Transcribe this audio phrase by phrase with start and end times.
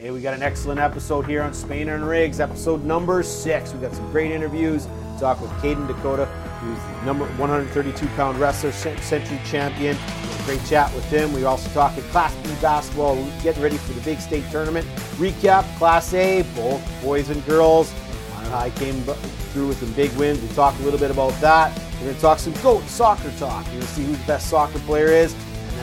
[0.00, 3.72] Hey, we got an excellent episode here on Spainer and Rigs, episode number six.
[3.72, 4.86] We got some great interviews.
[5.18, 6.28] Talk with Kaden DeCoteau,
[6.60, 9.96] who's the number 132 pound wrestler, century champion.
[10.44, 11.32] Great chat with him.
[11.32, 14.86] We also talked Class B basketball, getting ready for the big state tournament.
[15.16, 17.92] Recap Class A, both boys and girls.
[18.52, 20.40] I came through with some big wins.
[20.40, 21.76] We talk a little bit about that.
[21.94, 23.64] We're going to talk some GOAT soccer talk.
[23.64, 25.34] You're going to see who the best soccer player is.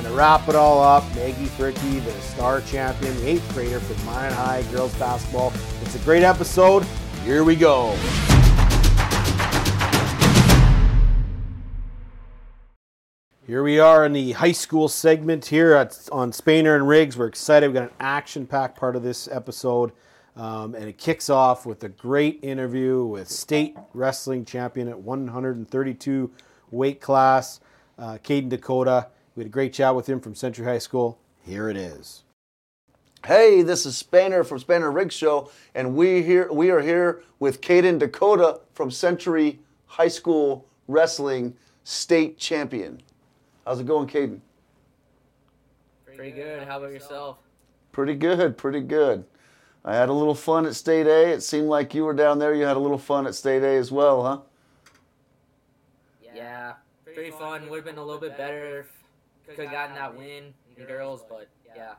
[0.05, 4.33] To wrap it all up, Maggie Fricke, the star champion, the eighth grader for Minot
[4.33, 5.51] High girls basketball.
[5.81, 6.85] It's a great episode.
[7.23, 7.97] Here we go.
[13.47, 17.17] Here we are in the high school segment here at, on Spainer and Rigs.
[17.17, 17.65] We're excited.
[17.65, 19.91] We've got an action-packed part of this episode.
[20.35, 26.31] Um, and it kicks off with a great interview with state wrestling champion at 132
[26.69, 27.59] weight class,
[27.97, 29.07] uh, Kaden DeCoteau.
[29.35, 31.19] We had a great chat with him from Century High School.
[31.43, 32.23] Here it is.
[33.25, 37.59] Hey, this is Spainer from Spainer Rig Show, and we here we are here with
[37.59, 43.01] Kaden DeCoteau from Century High School Wrestling State Champion.
[43.65, 44.39] How's it going, Kaden?
[46.05, 46.65] Pretty good.
[46.65, 47.37] How about yourself?
[47.91, 49.25] Pretty good, pretty good.
[49.83, 51.33] I had a little fun at State A.
[51.33, 52.53] It seemed like you were down there.
[52.53, 54.39] You had a little fun at State A as well, huh?
[56.33, 56.73] Yeah,
[57.03, 57.69] pretty fun.
[57.69, 58.85] Would have been a little bit better
[59.47, 61.93] could have gotten that win in girls, but yeah.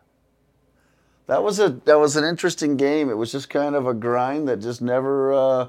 [1.26, 3.10] That was a that was an interesting game.
[3.10, 5.68] It was just kind of a grind that just never uh,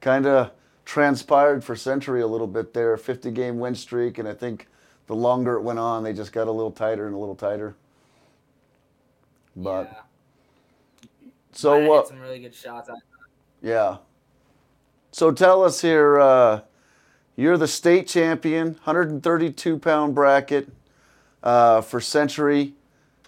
[0.00, 0.52] kind of
[0.84, 2.96] transpired for Century a little bit there.
[2.96, 4.68] 50 game win streak, and I think
[5.08, 7.74] the longer it went on, they just got a little tighter and a little tighter.
[9.56, 9.90] But
[11.20, 11.28] yeah.
[11.50, 12.04] so what?
[12.04, 12.88] Uh, some really good shots.
[13.60, 13.98] Yeah.
[15.10, 16.20] So tell us here.
[16.20, 16.60] Uh,
[17.34, 20.70] you're the state champion, 132 pound bracket
[21.42, 22.74] uh, for Century.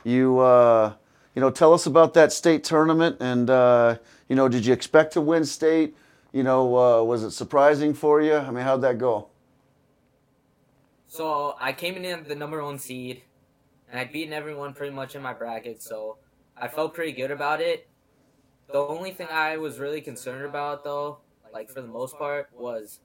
[0.04, 0.94] You, uh,
[1.34, 3.96] you know, tell us about that state tournament, and uh,
[4.28, 5.96] you know, did you expect to win state?
[6.32, 8.34] You know, uh, was it surprising for you?
[8.34, 9.28] I mean, how'd that go?
[11.06, 13.22] So I came in the number one seed,
[13.88, 16.18] and I'd beaten everyone pretty much in my bracket, so
[16.56, 17.88] I felt pretty good about it.
[18.72, 21.18] The only thing I was really concerned about, though,
[21.52, 23.00] like for the most part, was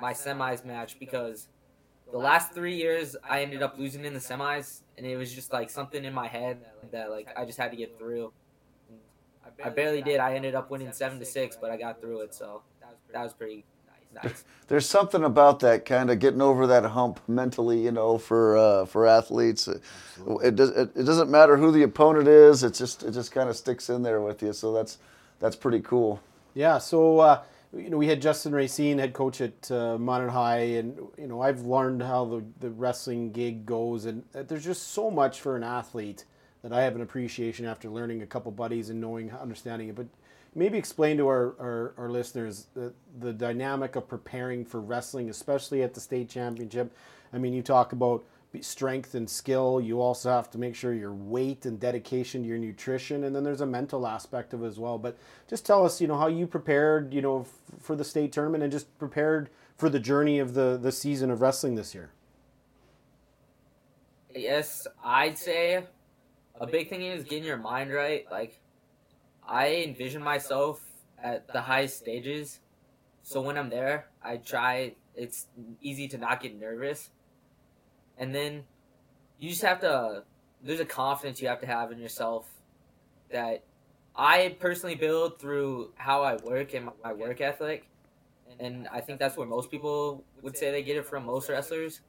[0.00, 1.48] my semis match because
[2.14, 5.52] the last three years I ended up losing in the semis, and it was just
[5.52, 8.32] like something in my head that like I just had to get through.
[9.64, 10.20] I barely did.
[10.20, 12.62] I ended up winning seven to six, but I got through it, so
[13.12, 13.64] that was pretty
[14.14, 14.44] nice.
[14.68, 18.84] There's something about that kind of getting over that hump mentally, you know, for uh,
[18.86, 19.66] for athletes.
[19.66, 22.62] It, does, it, it doesn't matter who the opponent is.
[22.62, 24.52] It just it just kind of sticks in there with you.
[24.52, 24.98] So that's
[25.40, 26.20] that's pretty cool.
[26.54, 26.78] Yeah.
[26.78, 27.18] So.
[27.18, 27.42] Uh,
[27.76, 31.40] you know, we had Justin Racine, head coach at uh, Minot High, and you know,
[31.40, 35.62] I've learned how the, the wrestling gig goes, and there's just so much for an
[35.62, 36.24] athlete
[36.62, 39.94] that I have an appreciation after learning a couple buddies and knowing, understanding it.
[39.94, 40.06] But
[40.54, 45.82] maybe explain to our, our, our listeners the, the dynamic of preparing for wrestling, especially
[45.82, 46.96] at the state championship.
[47.32, 48.24] I mean, you talk about
[48.62, 49.80] strength and skill.
[49.80, 53.44] You also have to make sure your weight and dedication to your nutrition, and then
[53.44, 54.98] there's a mental aspect of it as well.
[54.98, 55.16] But
[55.48, 58.62] just tell us, you know, how you prepared, you know, f- for the state tournament,
[58.62, 62.10] and just prepared for the journey of the the season of wrestling this year.
[64.34, 65.86] Yes, I'd say
[66.60, 68.24] a big thing is getting your mind right.
[68.30, 68.60] Like,
[69.46, 70.80] I envision myself
[71.22, 72.60] at the highest stages,
[73.22, 74.94] so when I'm there, I try.
[75.16, 75.46] It's
[75.80, 77.10] easy to not get nervous
[78.18, 78.64] and then
[79.38, 80.24] you just have to
[80.62, 82.48] there's a confidence you have to have in yourself
[83.30, 83.64] that
[84.16, 87.88] I personally build through how I work and my work ethic.
[88.60, 92.00] And I think that's where most people would say they get it from most wrestlers.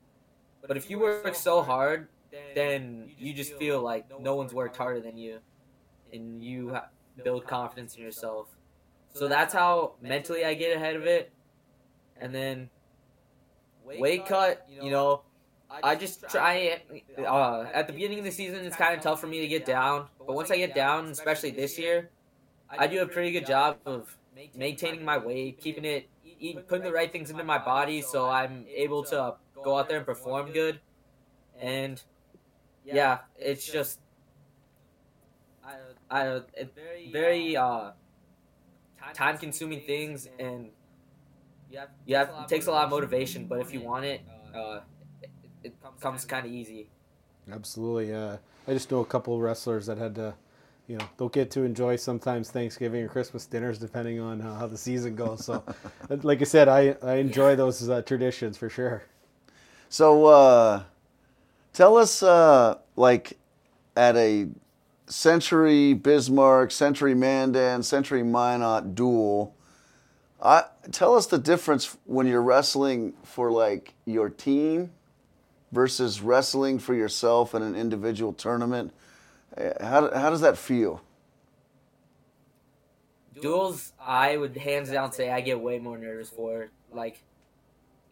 [0.66, 2.08] But if you work so hard,
[2.54, 5.40] then you just feel like no one's worked harder than you.
[6.14, 6.78] And you
[7.24, 8.48] build confidence in yourself.
[9.14, 11.32] So that's how mentally I get ahead of it.
[12.22, 12.70] And then
[13.84, 15.22] weight cut, you know,
[15.84, 16.81] I just try.
[17.18, 19.66] Uh, at the beginning of the season, it's kind of tough for me to get
[19.66, 22.09] down, but once I get down, especially this year,
[22.69, 24.16] I do a pretty good job of
[24.56, 28.66] maintaining my weight, keeping it, eat, putting the right things into my body, so I'm
[28.74, 30.80] able to go out there and perform good.
[31.60, 32.01] And
[32.83, 34.00] yeah, it's just
[36.12, 36.42] I,
[36.75, 37.92] very very uh,
[39.13, 40.69] time-consuming things, and
[42.06, 43.48] you have it takes a lot of motivation.
[43.48, 44.22] But if you want it,
[44.54, 44.81] uh,
[45.65, 46.89] it comes kind of easy.
[47.51, 48.38] Absolutely, yeah.
[48.67, 50.33] I just know a couple wrestlers that had to,
[50.88, 54.67] you know, don't get to enjoy sometimes Thanksgiving or Christmas dinners depending on uh, how
[54.67, 55.45] the season goes.
[55.45, 55.63] So,
[56.09, 57.56] like I said, I I enjoy yeah.
[57.56, 59.03] those uh, traditions for sure.
[59.89, 60.83] So, uh,
[61.73, 63.38] tell us, uh, like,
[63.95, 64.50] at a
[65.07, 69.56] Century Bismarck, Century Mandan, Century Minot duel.
[70.41, 74.91] I, tell us the difference when you're wrestling for like your team
[75.75, 78.94] versus wrestling for yourself in an individual tournament.
[79.56, 81.01] Uh, How, how does that feel?
[83.39, 86.69] Duels, I would hands down say I get way more nervous for.
[86.92, 87.22] Like,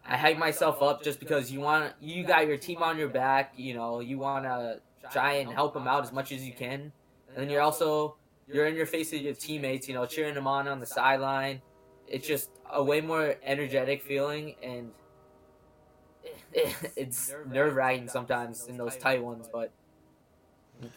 [0.06, 3.54] I hype myself up just because you want you got your team on your back.
[3.56, 4.82] You know, you want to
[5.14, 6.92] try and help them out as much as you can.
[7.30, 8.18] And then you're also
[8.52, 9.88] you're in your face with your teammates.
[9.88, 11.62] You know, cheering them on on the sideline.
[12.06, 14.92] It's just a way more energetic feeling, and
[16.96, 19.50] it's nerve wracking sometimes in those tight ones.
[19.52, 19.72] But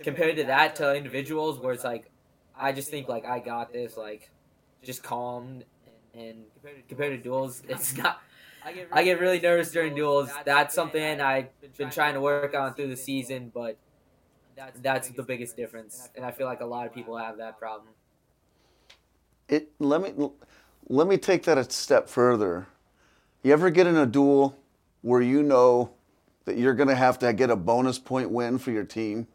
[0.03, 2.11] compared to that, uh, to individuals where it's like,
[2.59, 4.31] I just think like I got this, like
[4.83, 5.63] just calm.
[6.15, 6.45] And
[6.89, 8.23] compared to duels, it's not.
[8.91, 10.29] I get really nervous during duels.
[10.45, 13.77] That's something I've been trying to work on through the season, but
[14.83, 16.09] that's the biggest difference.
[16.17, 17.91] And I feel like a lot of people have that problem.
[19.49, 20.31] It let me
[20.89, 22.67] let me take that a step further.
[23.43, 24.59] You ever get in a duel
[25.07, 25.89] where you know
[26.47, 29.29] that you're going to have to get a bonus point win for your team?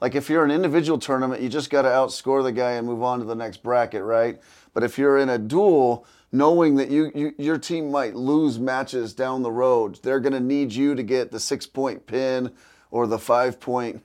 [0.00, 3.04] Like if you're an individual tournament, you just got to outscore the guy and move
[3.04, 4.40] on to the next bracket, right?
[4.74, 9.12] But if you're in a duel, knowing that you, you your team might lose matches
[9.12, 12.50] down the road, they're going to need you to get the six point pin
[12.90, 14.02] or the five point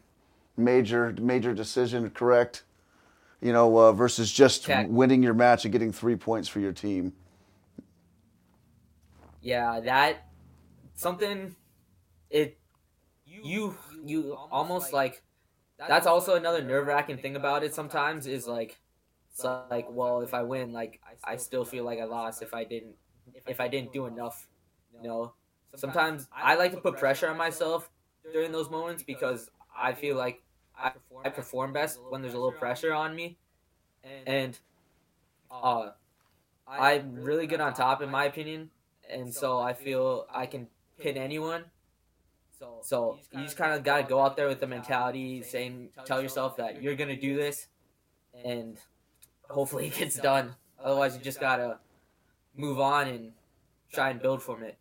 [0.56, 2.62] major major decision correct.
[3.42, 7.14] You know, uh, versus just winning your match and getting three points for your team.
[9.42, 10.27] Yeah, that
[10.98, 11.56] something
[12.30, 12.60] it
[13.42, 15.24] you you almost like
[15.88, 18.78] that's also another nerve wracking thing about it sometimes is like
[19.32, 22.66] it's like well if I win like I still feel like I lost if I
[22.66, 22.96] didn't
[23.48, 24.48] if I didn't do enough
[25.02, 25.34] you know?
[25.76, 27.90] sometimes I like to put pressure on myself
[28.34, 30.44] during those moments because I feel like
[30.78, 30.94] I,
[31.26, 33.38] I perform best when there's a little pressure on me.
[34.26, 34.60] and
[35.52, 35.90] uh
[36.68, 38.72] I'm really good on top in my opinion.
[39.10, 40.68] and so I feel I can
[41.00, 41.66] pin anyone.
[42.82, 46.22] So you just kind of got to go out there with the mentality, saying, tell
[46.22, 47.68] yourself that you're gonna do this,
[48.44, 48.78] and
[49.48, 50.56] hopefully it gets done.
[50.84, 51.80] Otherwise, you just gotta
[52.56, 53.34] move on and
[53.94, 54.78] try and build from it.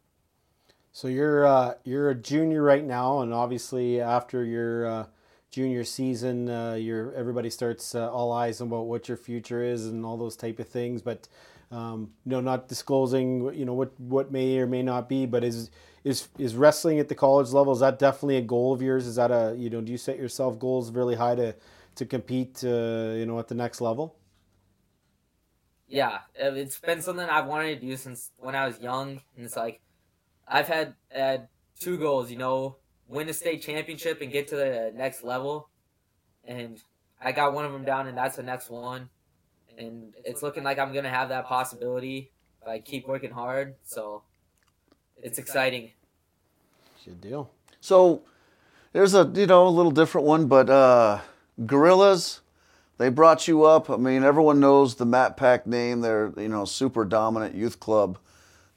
[0.93, 5.07] So you're uh, you're a junior right now, and obviously after your uh,
[5.51, 9.87] junior season, uh, your everybody starts uh, all eyes on about what your future is
[9.87, 11.03] and all those type of things.
[11.03, 11.29] But
[11.71, 15.27] um, you know, not disclosing you know what what may or may not be.
[15.27, 15.71] But is
[16.05, 17.73] is is wrestling at the college level?
[17.73, 19.07] Is that definitely a goal of yours?
[19.07, 21.55] Is that a you know do you set yourself goals really high to
[21.97, 24.17] to compete uh, you know at the next level?
[25.89, 29.45] Yeah, uh, it's been something I've wanted to do since when I was young, and
[29.45, 29.81] it's like
[30.47, 31.49] I've had had
[31.81, 32.31] two goals.
[32.31, 32.77] You know,
[33.09, 35.71] win a state championship and get to the next level,
[36.45, 36.81] and
[37.21, 39.11] I got one of them down, and that's the next one.
[39.79, 42.31] And it's looking like I'm gonna have that possibility
[42.63, 43.75] if I keep working hard.
[43.85, 44.23] So
[45.23, 45.91] it's exciting.
[47.05, 47.51] Good deal.
[47.81, 48.23] So
[48.93, 51.21] there's a you know a little different one, but uh,
[51.65, 52.41] Gorillas,
[52.99, 53.91] they brought you up.
[53.91, 56.01] I mean, everyone knows the Matt Pack name.
[56.01, 58.19] They're you know super dominant youth club.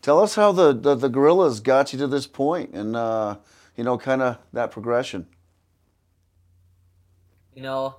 [0.01, 3.37] Tell us how the the, the Gorillas got you to this point, and uh,
[3.75, 5.27] you know kind of that progression.
[7.59, 7.95] you know,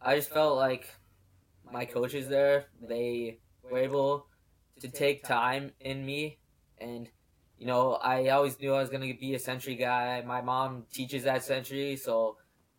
[0.00, 0.86] I just felt like
[1.72, 4.26] my coaches there, they were able
[4.80, 6.38] to take time in me.
[6.78, 7.08] And,
[7.58, 10.22] you know, I always knew I was going to be a century guy.
[10.26, 12.36] My mom teaches that century, so,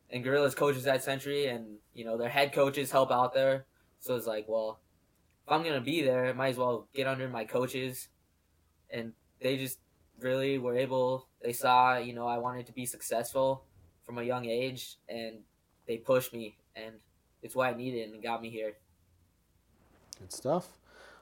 [0.10, 3.66] and Gorillas coaches that century, and, you know, their head coaches help out there.
[4.00, 4.80] So it's like, well,
[5.46, 8.10] if I'm going to be there, might as well get under my coaches.
[8.90, 9.80] And they just
[10.20, 13.66] really were able, they saw, you know, I wanted to be successful
[14.06, 15.40] from a young age, and
[15.88, 16.96] they pushed me, and
[17.42, 18.74] it's what I needed and got me here.
[20.20, 20.78] Good stuff.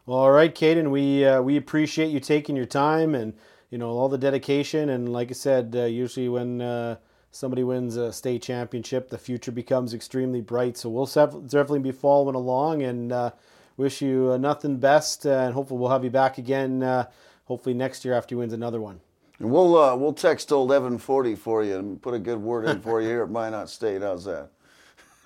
[0.05, 3.33] Well, all right, Kaden, we uh, we appreciate you taking your time and
[3.69, 4.89] you know all the dedication.
[4.89, 6.97] And like I said, uh, usually when uh,
[7.31, 10.77] somebody wins a state championship, the future becomes extremely bright.
[10.77, 13.31] So we'll sef- definitely be following along and uh,
[13.77, 15.25] wish you uh, nothing best.
[15.25, 16.83] Uh, and hopefully we'll have you back again.
[16.83, 17.05] Uh,
[17.45, 18.99] hopefully next year after he wins another one.
[19.39, 22.65] And we'll uh, we'll text old Evan Forty for you and put a good word
[22.65, 24.01] in for you here at Minot State.
[24.01, 24.49] How's that?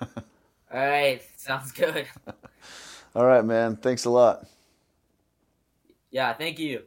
[0.00, 2.06] All right, sounds good.
[3.16, 3.76] All right, man.
[3.76, 4.46] Thanks a lot.
[6.10, 6.82] Yeah, thank you.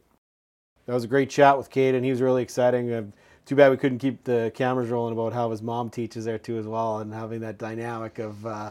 [0.86, 2.04] That was a great chat with Kaden.
[2.04, 2.92] He was really exciting.
[2.92, 3.02] Uh,
[3.46, 6.56] too bad we couldn't keep the cameras rolling about how his mom teaches there too
[6.56, 8.70] as well, and having that dynamic of, uh,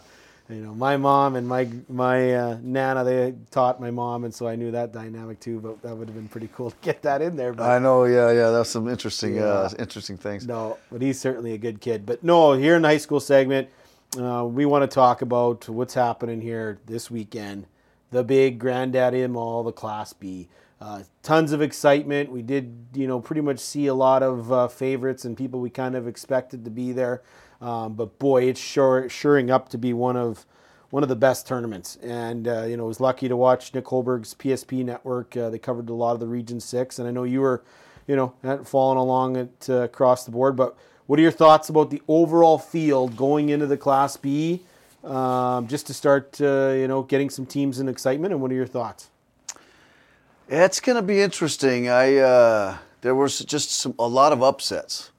[0.49, 3.03] you know, my mom and my my uh, nana.
[3.03, 5.59] They taught my mom, and so I knew that dynamic too.
[5.59, 7.51] But that would have been pretty cool to get that in there.
[7.51, 8.05] But I know.
[8.05, 8.51] Yeah, yeah.
[8.51, 9.81] That's some interesting, uh, Yeah.
[9.81, 10.47] interesting things.
[10.47, 12.05] no, but he's certainly a good kid.
[12.05, 13.67] But no, here in the high school segment,
[14.17, 17.67] uh, we want to talk about what's happening here this weekend.
[18.11, 20.49] The big Granddaddy Mall, the Class B.
[20.81, 22.31] Uh, tons of excitement.
[22.31, 25.69] We did, you know, pretty much see a lot of uh, favorites and people we
[25.69, 27.21] kind of expected to be there.
[27.61, 30.45] Um, but boy, it's sure shoring up to be one of
[30.89, 31.97] one of the best tournaments.
[31.97, 35.35] And uh, you know, was lucky to watch Nick Holberg's PSP network.
[35.35, 37.63] Uh, they covered a lot of the Region Six, and I know you were,
[38.07, 40.55] you know, following along it uh, across the board.
[40.55, 40.77] But
[41.09, 44.61] what are your thoughts about the overall field going into the Class B?
[45.03, 48.31] Um, just to start, uh, you know, getting some teams in excitement.
[48.31, 49.09] And what are your thoughts?
[50.47, 51.89] It's going to be interesting.
[51.89, 55.09] I uh, there was just some, a lot of upsets.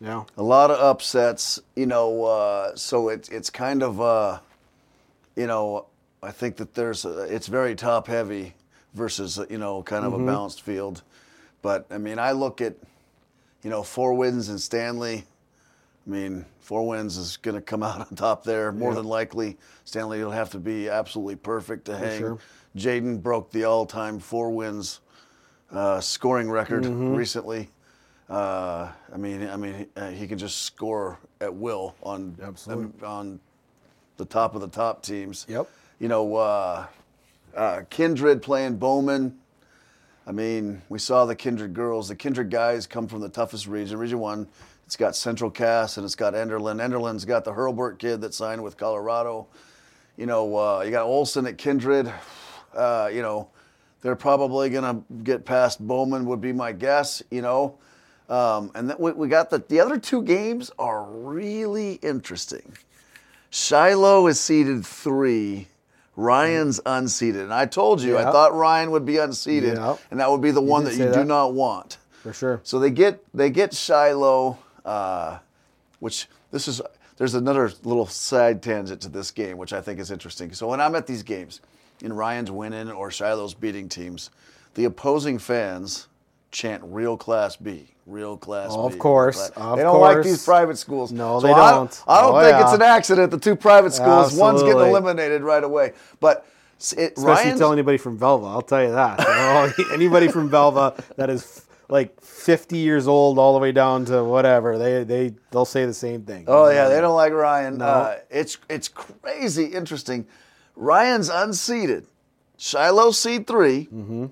[0.00, 0.24] Yeah.
[0.36, 2.24] A lot of upsets, you know.
[2.24, 4.40] Uh, so it's it's kind of, uh,
[5.36, 5.86] you know,
[6.24, 8.54] I think that there's a, it's very top heavy
[8.94, 10.28] versus you know kind of mm-hmm.
[10.28, 11.02] a balanced field.
[11.62, 12.74] But I mean, I look at,
[13.64, 15.24] you know, Four Winds in Stanley.
[16.06, 18.96] I mean, Four Winds is going to come out on top there more yeah.
[18.96, 19.56] than likely.
[19.84, 22.20] Stanley will have to be absolutely perfect to hang.
[22.20, 22.38] Sure.
[22.76, 25.00] Jaden broke the all-time Four Winds
[25.72, 27.14] uh, scoring record mm-hmm.
[27.14, 27.70] recently.
[28.28, 32.36] Uh, I mean, I mean, uh, he can just score at will on
[33.02, 33.40] on
[34.16, 35.46] the top of the top teams.
[35.48, 35.68] Yep.
[35.98, 36.86] You know, uh,
[37.54, 39.38] uh, Kindred playing Bowman.
[40.26, 42.08] I mean, we saw the Kindred girls.
[42.08, 44.48] The Kindred guys come from the toughest region, Region One.
[44.86, 46.80] It's got Central Cass and it's got Enderlin.
[46.80, 49.46] Enderlin's got the Hurlburt kid that signed with Colorado.
[50.16, 52.12] You know, uh, you got Olson at Kindred.
[52.74, 53.48] Uh, you know,
[54.02, 57.78] they're probably going to get past Bowman, would be my guess, you know.
[58.28, 62.72] Um, and then we, we got the, the other two games are really interesting.
[63.50, 65.68] Shiloh is seeded three.
[66.16, 67.42] Ryan's unseated.
[67.42, 68.26] And I told you, yep.
[68.26, 69.98] I thought Ryan would be unseated, yep.
[70.10, 71.14] and that would be the you one that you that.
[71.14, 71.98] do not want.
[72.22, 72.60] For sure.
[72.62, 75.38] So they get they get Shiloh, uh,
[76.00, 76.80] which this is
[77.16, 80.52] there's another little side tangent to this game, which I think is interesting.
[80.52, 81.60] So when I'm at these games,
[82.02, 84.30] and Ryan's winning or Shiloh's beating teams,
[84.74, 86.08] the opposing fans
[86.54, 88.94] chant real class B, real class oh, B.
[88.94, 89.50] Of course.
[89.50, 90.14] Of they don't course.
[90.14, 91.12] like these private schools.
[91.12, 92.02] No, so they I, don't.
[92.06, 92.64] I don't oh, think yeah.
[92.64, 94.40] it's an accident the two private schools, Absolutely.
[94.40, 95.92] one's getting eliminated right away.
[96.20, 96.46] But
[96.78, 99.74] it, Especially Ryan's, tell anybody from Velva, I'll tell you that.
[99.92, 104.78] anybody from Velva that is like 50 years old all the way down to whatever,
[104.78, 106.44] they they they'll say the same thing.
[106.46, 107.78] Oh yeah, they don't like Ryan.
[107.78, 107.84] No.
[107.84, 110.26] Uh, it's it's crazy interesting.
[110.76, 112.06] Ryan's unseated.
[112.56, 114.26] Shiloh seed 3 mm-hmm.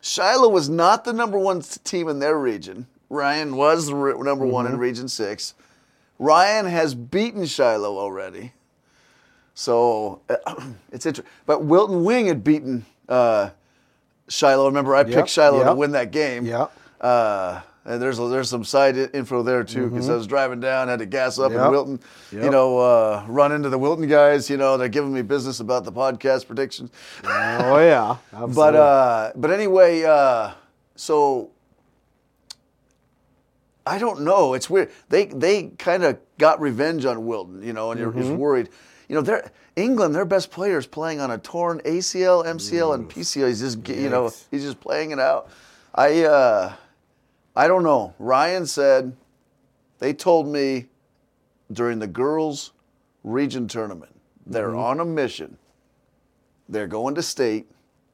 [0.00, 2.86] Shiloh was not the number one team in their region.
[3.10, 4.50] Ryan was the number mm-hmm.
[4.50, 4.80] one in mm-hmm.
[4.80, 5.54] Region Six.
[6.18, 8.52] Ryan has beaten Shiloh already.
[9.54, 10.20] So
[10.92, 11.24] it's interesting.
[11.46, 13.50] But Wilton Wing had beaten uh,
[14.28, 14.66] Shiloh.
[14.66, 15.66] Remember, I picked Shiloh yep.
[15.66, 16.44] to win that game.
[16.46, 16.66] Yeah.
[17.00, 20.12] Uh, and there's there's some side info there too because mm-hmm.
[20.12, 21.62] I was driving down, had to gas up yep.
[21.62, 22.44] in Wilton, yep.
[22.44, 24.50] you know, uh, run into the Wilton guys.
[24.50, 26.90] You know, they're giving me business about the podcast predictions.
[27.24, 28.16] Oh yeah,
[28.48, 30.52] but uh, but anyway, uh,
[30.96, 31.50] so
[33.86, 34.52] I don't know.
[34.52, 34.90] It's weird.
[35.08, 38.20] They they kind of got revenge on Wilton, you know, and you're mm-hmm.
[38.20, 38.68] just worried.
[39.08, 40.14] You know, they're England.
[40.14, 43.48] Their best players playing on a torn ACL, MCL, and PCL.
[43.48, 45.50] He's just you know he's just playing it out.
[45.94, 46.76] I.
[47.58, 48.14] I don't know.
[48.20, 49.16] Ryan said
[49.98, 50.86] they told me
[51.72, 52.72] during the girls'
[53.24, 54.14] region tournament,
[54.46, 54.78] they're mm-hmm.
[54.78, 55.58] on a mission.
[56.68, 57.66] They're going to state,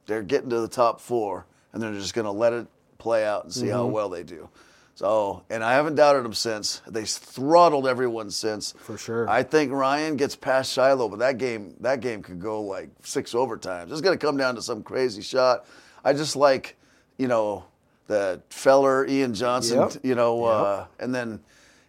[0.07, 3.45] they're getting to the top four, and they're just going to let it play out
[3.45, 3.73] and see mm-hmm.
[3.73, 4.49] how well they do.
[4.95, 6.81] So, and I haven't doubted them since.
[6.89, 8.73] They throttled everyone since.
[8.79, 9.29] For sure.
[9.29, 13.35] I think Ryan gets past Shiloh, but that game, that game could go like six
[13.35, 13.93] overtimes.
[13.93, 15.67] It's going to come down to some crazy shot.
[16.03, 16.79] I just like,
[17.19, 17.67] you know,
[18.06, 19.92] the Feller, Ian Johnson, yep.
[20.02, 20.54] you know, yep.
[20.54, 21.40] uh, and then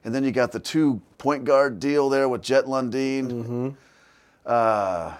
[0.03, 3.69] and then you got the two point guard deal there with Jet Lundeen, mm-hmm.
[4.45, 5.13] uh,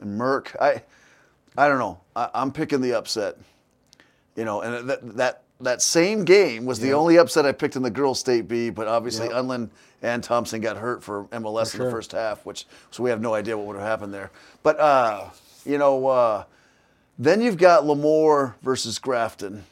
[0.00, 0.54] and Merck.
[0.60, 0.82] I
[1.56, 2.00] I don't know.
[2.14, 3.36] I, am picking the upset.
[4.36, 6.86] You know, and that that that same game was yep.
[6.86, 9.70] the only upset I picked in the girls' state B, but obviously Unlin
[10.02, 11.86] and Thompson got hurt for MLS for in sure.
[11.86, 14.30] the first half, which so we have no idea what would have happened there.
[14.62, 15.30] But uh,
[15.64, 16.44] you know, uh,
[17.18, 19.64] then you've got LaMoure versus Grafton.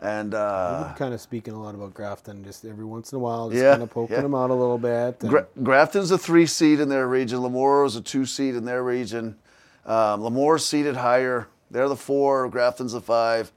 [0.00, 3.50] And uh, kind of speaking a lot about Grafton just every once in a while,
[3.50, 4.22] just yeah, kind of poking yeah.
[4.22, 5.18] them out a little bit.
[5.18, 7.40] Gra- Grafton's a three seed in their region.
[7.40, 9.36] LaMoure is a two seed in their region.
[9.84, 11.48] Um, LaMoure's seeded higher.
[11.72, 12.48] They're the four.
[12.48, 13.50] Grafton's the five.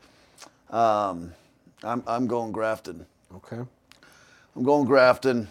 [0.71, 1.33] Um,
[1.83, 3.05] I'm I'm going Grafton.
[3.36, 3.60] Okay.
[4.55, 5.48] I'm going Grafton,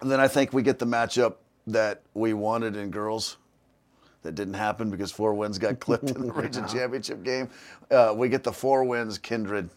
[0.00, 3.38] and then I think we get the matchup that we wanted in girls.
[4.22, 7.48] That didn't happen because Four Winds got clipped in the region championship game.
[7.90, 9.70] Uh, we get the Four Winds Kindred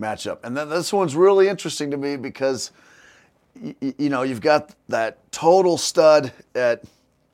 [0.00, 0.38] matchup.
[0.42, 2.70] And then this one's really interesting to me because
[3.60, 6.82] y- you know, you've got that total stud at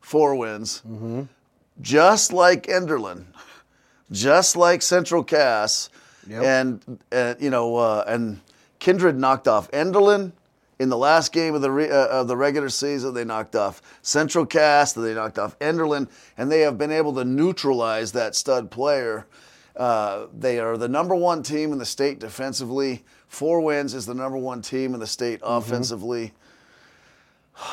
[0.00, 0.82] Four Winds,
[1.80, 3.24] just like Enderlin,
[4.10, 5.90] just like Central Cass,
[6.28, 6.42] Yep.
[6.42, 8.40] and uh, you know, uh, and
[8.80, 10.32] Kindred knocked off Enderlin
[10.78, 13.14] in the last game of the re- uh, of the regular season.
[13.14, 17.24] They knocked off Central Cass, they knocked off Enderlin, and they have been able to
[17.24, 19.26] neutralize that stud player.
[19.76, 23.04] Uh, they are the number one team in the state defensively.
[23.28, 26.32] Four Winds is the number one team in the state offensively.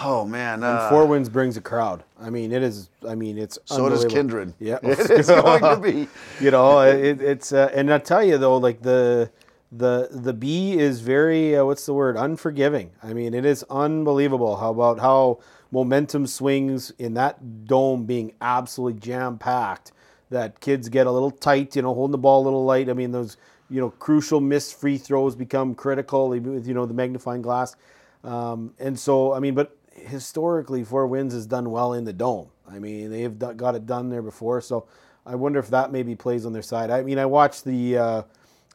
[0.01, 2.03] Oh man, uh, Four Winds brings a crowd.
[2.19, 2.89] I mean, it is.
[3.07, 4.05] I mean, it's so does.
[4.05, 4.53] Kindred.
[4.59, 6.07] Yeah, it is going to be.
[6.43, 9.29] you know, it, it's uh, and I tell you though, like the
[9.71, 12.15] the the B is very uh, what's the word?
[12.15, 12.91] Unforgiving.
[13.01, 15.39] I mean, it is unbelievable how about how
[15.71, 19.91] momentum swings in that dome being absolutely jam packed.
[20.33, 22.89] That kids get a little tight, you know, holding the ball a little light.
[22.89, 23.37] I mean, those
[23.69, 27.75] you know crucial missed free throws become critical with you know the magnifying glass.
[28.23, 32.49] Um, and so, I mean, but historically, Four Winds has done well in the dome.
[32.69, 34.61] I mean, they've got it done there before.
[34.61, 34.87] So
[35.25, 36.89] I wonder if that maybe plays on their side.
[36.89, 38.21] I mean, I watched the uh,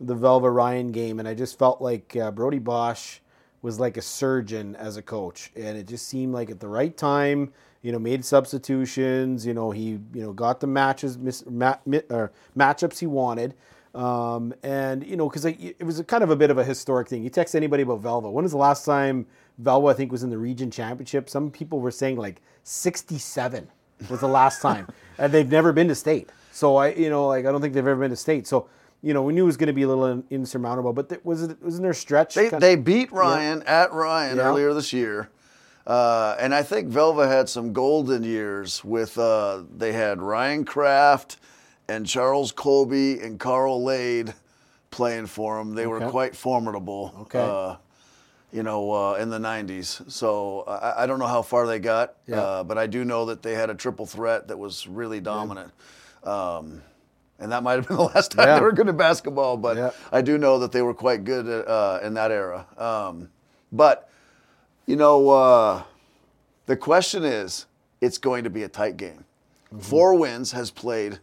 [0.00, 3.18] the Velva Ryan game, and I just felt like uh, Brody Bosch
[3.62, 6.96] was like a surgeon as a coach, and it just seemed like at the right
[6.96, 9.46] time, you know, made substitutions.
[9.46, 13.54] You know, he you know got the matches mis- ma- mi- or matchups he wanted.
[13.94, 17.08] Um, and you know, because it was a kind of a bit of a historic
[17.08, 17.22] thing.
[17.24, 18.30] You text anybody about Velva.
[18.30, 19.26] When was the last time
[19.62, 21.28] Velva, I think, was in the region championship?
[21.28, 23.68] Some people were saying like '67
[24.10, 24.86] was the last time,
[25.18, 26.30] and they've never been to state.
[26.52, 28.46] So I, you know, like I don't think they've ever been to state.
[28.46, 28.68] So
[29.02, 30.92] you know, we knew it was going to be a little insurmountable.
[30.92, 32.34] But th- was it wasn't there a stretch?
[32.34, 34.42] They, they beat Ryan at Ryan Yeah.
[34.44, 35.28] earlier this year.
[35.88, 41.38] Uh, and I think Velva had some golden years with, uh, they had Ryan Kraft
[41.88, 44.34] and Charles Colby and Carl Lade
[44.90, 45.74] playing for them.
[45.74, 47.14] They were quite formidable.
[47.22, 47.40] Okay.
[47.40, 47.76] Uh,
[48.52, 50.10] you know, uh, in the 90s.
[50.10, 52.40] So I, I don't know how far they got, Yeah.
[52.40, 55.70] uh, but I do know that they had a triple threat that was really dominant.
[56.24, 56.82] Um,
[57.38, 58.54] and that might have been the last time Yeah.
[58.56, 59.90] they were good at basketball, but Yeah.
[60.12, 62.66] I do know that they were quite good uh, in that era.
[62.76, 63.30] Um,
[63.72, 64.10] but,
[64.88, 65.82] you know, uh,
[66.64, 67.66] the question is
[68.00, 69.22] it's going to be a tight game.
[69.78, 71.18] Four Winds has played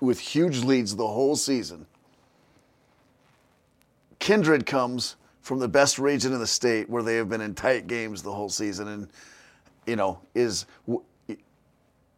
[0.00, 1.86] with huge leads the whole season.
[4.18, 7.86] Kindred comes from the best region in the state where they have been in tight
[7.86, 9.08] games the whole season and
[9.86, 11.02] you know is w-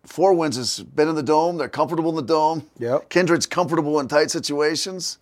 [0.04, 1.56] Four Winds has been in the dome.
[1.56, 2.66] They're comfortable in the dome.
[2.78, 3.08] Yep.
[3.08, 5.18] Kindred's comfortable in tight situations.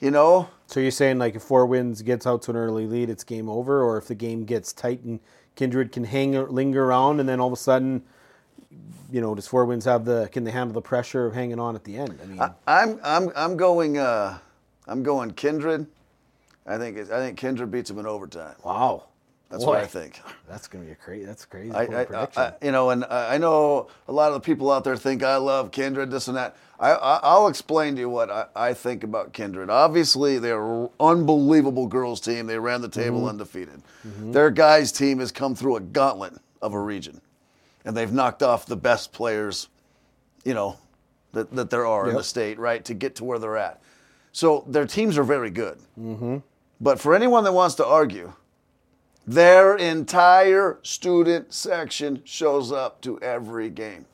[0.00, 3.08] You know, So you're saying like if Four Winds gets out to an early lead,
[3.08, 5.18] it's game over, or if the game gets tight and
[5.56, 8.02] Kindred can hang linger around, and then all of a sudden,
[9.10, 11.74] you know, does Four Winds have the can they handle the pressure of hanging on
[11.74, 12.18] at the end?
[12.22, 14.38] I mean, I'm I'm I'm going uh,
[14.86, 15.86] I'm going Kindred.
[16.66, 18.54] I think I think Kindred beats them in overtime.
[18.62, 19.04] wow,
[19.50, 20.20] That's Boy, what I think.
[20.46, 21.24] That's gonna be a crazy.
[21.24, 22.42] That's crazy I, I, prediction.
[22.42, 25.36] I, you know, and I know a lot of the people out there think I
[25.36, 26.56] love Kindred, this and that.
[26.78, 29.70] I, I, I'll explain to you what I, I think about Kindred.
[29.70, 32.46] Obviously, they're unbelievable girls team.
[32.46, 33.28] They ran the table Mm-hmm.
[33.30, 33.82] undefeated.
[34.04, 37.20] Their guys team has come through a gauntlet of a region,
[37.86, 39.68] and they've knocked off the best players,
[40.44, 40.76] you know,
[41.32, 43.80] that, that there are in the state, right, to get to where they're at.
[44.32, 45.78] So their teams are very good.
[45.98, 46.38] Mm-hmm.
[46.80, 48.32] But for anyone that wants to argue,
[49.28, 54.06] their entire student section shows up to every game.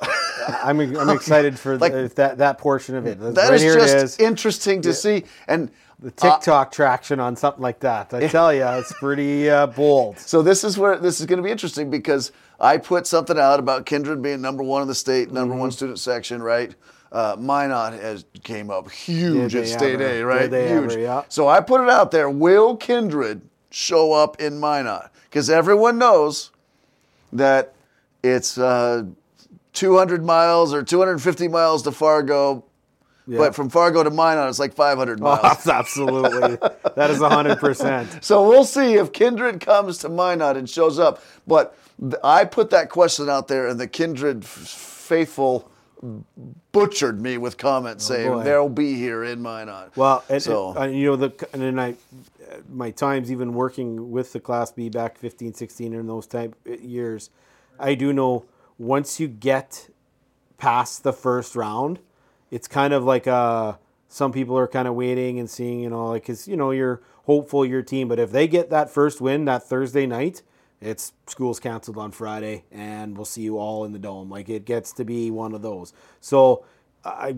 [0.00, 3.18] I'm I'm excited for Like- the, that that portion of it.
[3.20, 4.18] That right is just is.
[4.18, 5.24] interesting to see.
[5.48, 8.14] And the uh, TikTok traction on something like that.
[8.14, 10.18] I tell you, it's pretty uh, bold.
[10.18, 13.58] so this is where this is going to be interesting because I put something out
[13.58, 15.60] about Kindred being number one in the state, number Mm-hmm.
[15.60, 16.74] one student section, right?
[17.10, 20.04] Uh, Minot has came up huge at state ever?
[20.04, 20.52] A, right?
[20.52, 20.92] Huge.
[20.92, 20.98] ever?
[21.00, 21.22] Yeah.
[21.28, 22.28] So I put it out there.
[22.30, 25.10] Will Kindred show up in Minot?
[25.24, 26.50] Because everyone knows
[27.32, 27.74] that
[28.22, 29.04] it's uh,
[29.74, 32.64] 200 miles or 250 miles to Fargo.
[33.26, 33.38] Yeah.
[33.38, 35.42] But from Fargo to Minot, it's like 500 Oh, miles.
[35.42, 36.56] that's absolutely.
[36.96, 38.18] that is hundred percent.
[38.24, 41.22] So we'll see if Kindred comes to Minot and shows up.
[41.46, 45.70] But th- I put that question out there, and the Kindred f- faithful
[46.72, 48.44] butchered me with comments saying Oh, boy.
[48.44, 49.94] they'll be here in Minot.
[49.96, 51.96] Well, and, so and, uh, you know the and then I,
[52.68, 56.72] my times even working with the Class B back 15, 16 in those type uh,
[56.74, 57.30] years,
[57.78, 58.46] I do know
[58.78, 59.88] once you get
[60.56, 62.00] past the first round,
[62.50, 63.74] it's kind of like uh
[64.08, 67.02] some people are kind of waiting and seeing, you know, like because you know you're
[67.24, 70.42] hopeful your team, but if they get that first win that Thursday night,
[70.80, 74.30] it's school's canceled on Friday, and we'll see you all in the dome.
[74.30, 75.92] Like it gets to be one of those.
[76.20, 76.64] So
[77.04, 77.36] I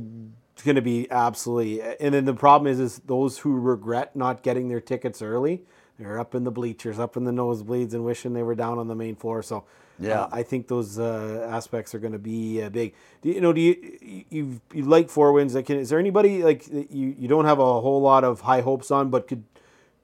[0.60, 1.80] it's going to be absolutely.
[1.80, 5.62] And then the problem is, is those who regret not getting their tickets early.
[5.98, 8.86] they're up in the bleachers, up in the nosebleeds, and wishing they were down on
[8.86, 9.42] the main floor.
[9.42, 9.64] So
[9.98, 10.22] Yeah.
[10.24, 12.92] uh, I think those uh, aspects are going to be uh, big.
[13.22, 13.54] Do you, you know?
[13.54, 15.54] Do you you you like Four Winds?
[15.54, 18.90] Like, is there anybody like you you don't have a whole lot of high hopes
[18.90, 19.44] on, but could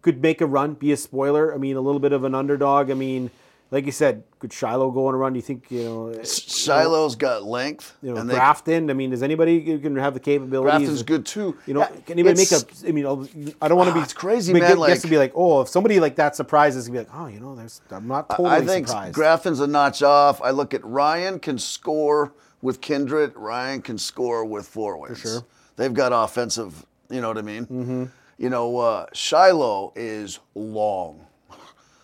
[0.01, 1.55] could make a run, be a spoiler?
[1.55, 2.91] I mean, a little bit of an underdog.
[2.91, 3.31] I mean,
[3.71, 5.33] like you said, could Shiloh go on a run?
[5.33, 6.23] Do you think you know?
[6.23, 8.91] Shiloh's got length, You know, and they, Grafton.
[8.91, 10.79] I mean, does anybody who can have the capabilities?
[10.79, 11.57] Grafton's good too.
[11.67, 12.61] You know, Yeah, can anybody make a?
[12.89, 14.01] I mean, I don't want to be.
[14.01, 16.89] Oh, it's crazy, make man, like- to be like, oh, if somebody like that surprises,
[16.89, 17.81] be like, oh, you know, there's.
[17.91, 19.15] I'm not totally I think surprised.
[19.15, 20.41] Grafton's a notch off.
[20.43, 23.33] I look at Ryan can score with Kindred.
[23.37, 25.21] Ryan can score with Four Winds.
[25.21, 25.45] sure.
[25.77, 26.87] They've got offensive.
[27.11, 27.67] You know what I mean?
[27.67, 28.05] Mm-hmm.
[28.39, 31.26] You know, uh, Shiloh is long.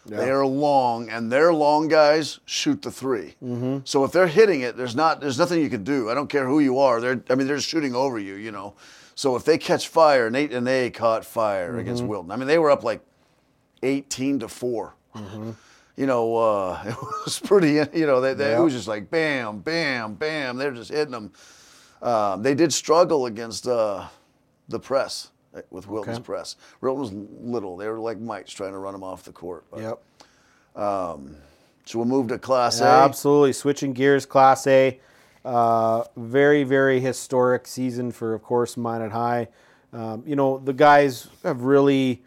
[0.05, 3.79] They are long, and their long guys shoot the 3 Mm-hmm.
[3.85, 6.11] So if they're hitting it, there's not there's nothing you can do.
[6.11, 7.01] I don't care who you are.
[7.01, 8.35] They're I mean they're shooting over you.
[8.35, 8.75] You know.
[9.15, 11.79] So if they catch fire, and they and they caught fire Mm-hmm.
[11.81, 12.31] against Wilton.
[12.33, 13.01] I mean they were up like
[13.83, 14.95] 18 to 4
[15.97, 17.73] You know, uh, it was pretty.
[17.99, 18.59] You know, they, they, Yeah.
[18.61, 20.57] it was just like bam, bam, bam.
[20.57, 21.33] They're just hitting them.
[22.01, 24.07] Um, they did struggle against uh,
[24.69, 25.29] the press uh,
[25.71, 26.25] with Wilton's Okay.
[26.25, 26.57] press.
[26.81, 27.77] Wilton was little.
[27.77, 29.65] They were like mites trying to run them off the court.
[29.71, 30.03] But, Yep.
[31.85, 32.85] So we'll move to Class A.
[32.87, 33.53] Absolutely.
[33.53, 35.01] Switching gears, Class A.
[35.45, 39.49] Uh, very, very historic season for, of course, Minot High.
[39.93, 42.23] Um, you know, the guys have really,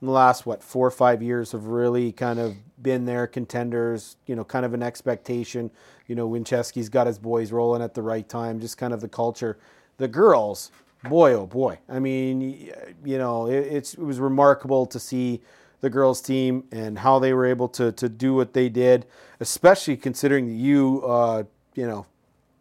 [0.00, 4.16] in the last, what, four or five years, have really kind of been there, contenders,
[4.26, 5.70] you know, kind of an expectation.
[6.06, 9.08] You know, Winchesky's got his boys rolling at the right time, just kind of the
[9.08, 9.58] culture.
[9.96, 10.70] The girls,
[11.04, 11.78] boy, oh boy.
[11.88, 12.72] I mean,
[13.04, 15.40] you know, it, it's, it was remarkable to see
[15.80, 19.06] the girls team and how they were able to, to do what they did,
[19.40, 22.06] especially considering that you, uh, you know,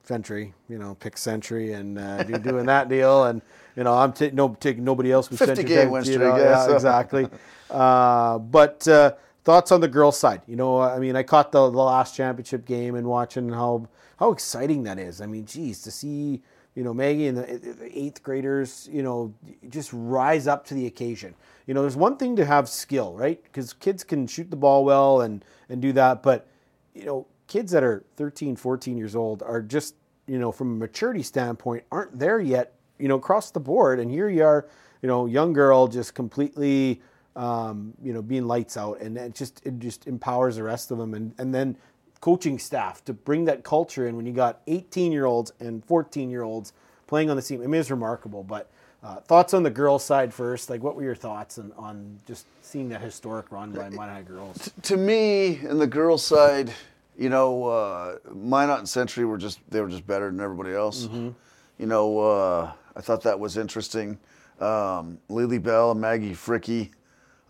[0.04, 3.26] Century, you know, pick Century and uh, do, doing that deal.
[3.26, 3.42] And,
[3.76, 5.76] you know, I'm ta- no, taking nobody else with 50 Century.
[5.76, 7.28] game take- win you know, yeah, yeah, so- exactly.
[7.70, 9.12] Uh, but uh,
[9.44, 10.42] thoughts on the girls' side?
[10.48, 14.32] You know, I mean, I caught the, the last championship game and watching how how
[14.32, 15.20] exciting that is.
[15.22, 16.42] I mean, geez, to see
[16.78, 19.34] you know Maggie and the, the eighth graders, you know,
[19.68, 21.34] just rise up to the occasion.
[21.66, 23.42] You know, there's one thing to have skill, right?
[23.42, 26.48] Because kids can shoot the ball well and and do that, but
[26.94, 29.96] you know, kids that are 13, 14 years old are just,
[30.28, 34.00] you know, from a maturity standpoint, aren't there yet, you know, across the board.
[34.00, 34.68] And here you are,
[35.02, 37.02] you know, young girl just completely,
[37.36, 39.02] um, you know, being lights out.
[39.02, 41.14] And it just, it just empowers the rest of them.
[41.14, 41.76] And, and then
[42.22, 46.30] coaching staff to bring that culture in when you got 18 year olds and 14
[46.30, 46.74] year olds
[47.08, 47.62] playing on the team.
[47.62, 48.44] I mean, it's remarkable.
[48.44, 48.70] But
[49.04, 50.70] uh, thoughts on the girls' side first?
[50.70, 54.72] Like, what were your thoughts on, on just seeing that historic run by Minot girls?
[54.84, 56.74] to me, in the girls' side,
[57.18, 61.06] you know, uh, Minot and Century were just they were just better than everybody else.
[61.06, 61.30] Mm-hmm.
[61.78, 64.20] You know, uh, I thought that was interesting.
[64.60, 66.90] Um, Lily Bell and Maggie Fricke,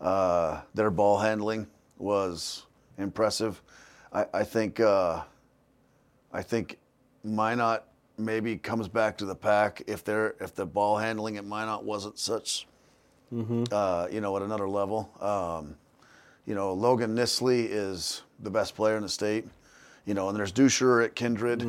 [0.00, 2.66] uh, their ball handling was
[2.98, 3.62] impressive.
[4.12, 5.22] I, I think uh,
[6.32, 6.78] I think
[7.24, 7.84] Minot
[8.16, 12.18] maybe comes back to the pack if they're if the ball handling at Minot wasn't
[12.18, 12.66] such,
[13.72, 15.10] uh, you know, at another level.
[15.20, 15.76] Um,
[16.46, 19.44] you know, Logan Nisley is the best player in the state.
[20.06, 21.62] You know, and there's Dusher at Kindred,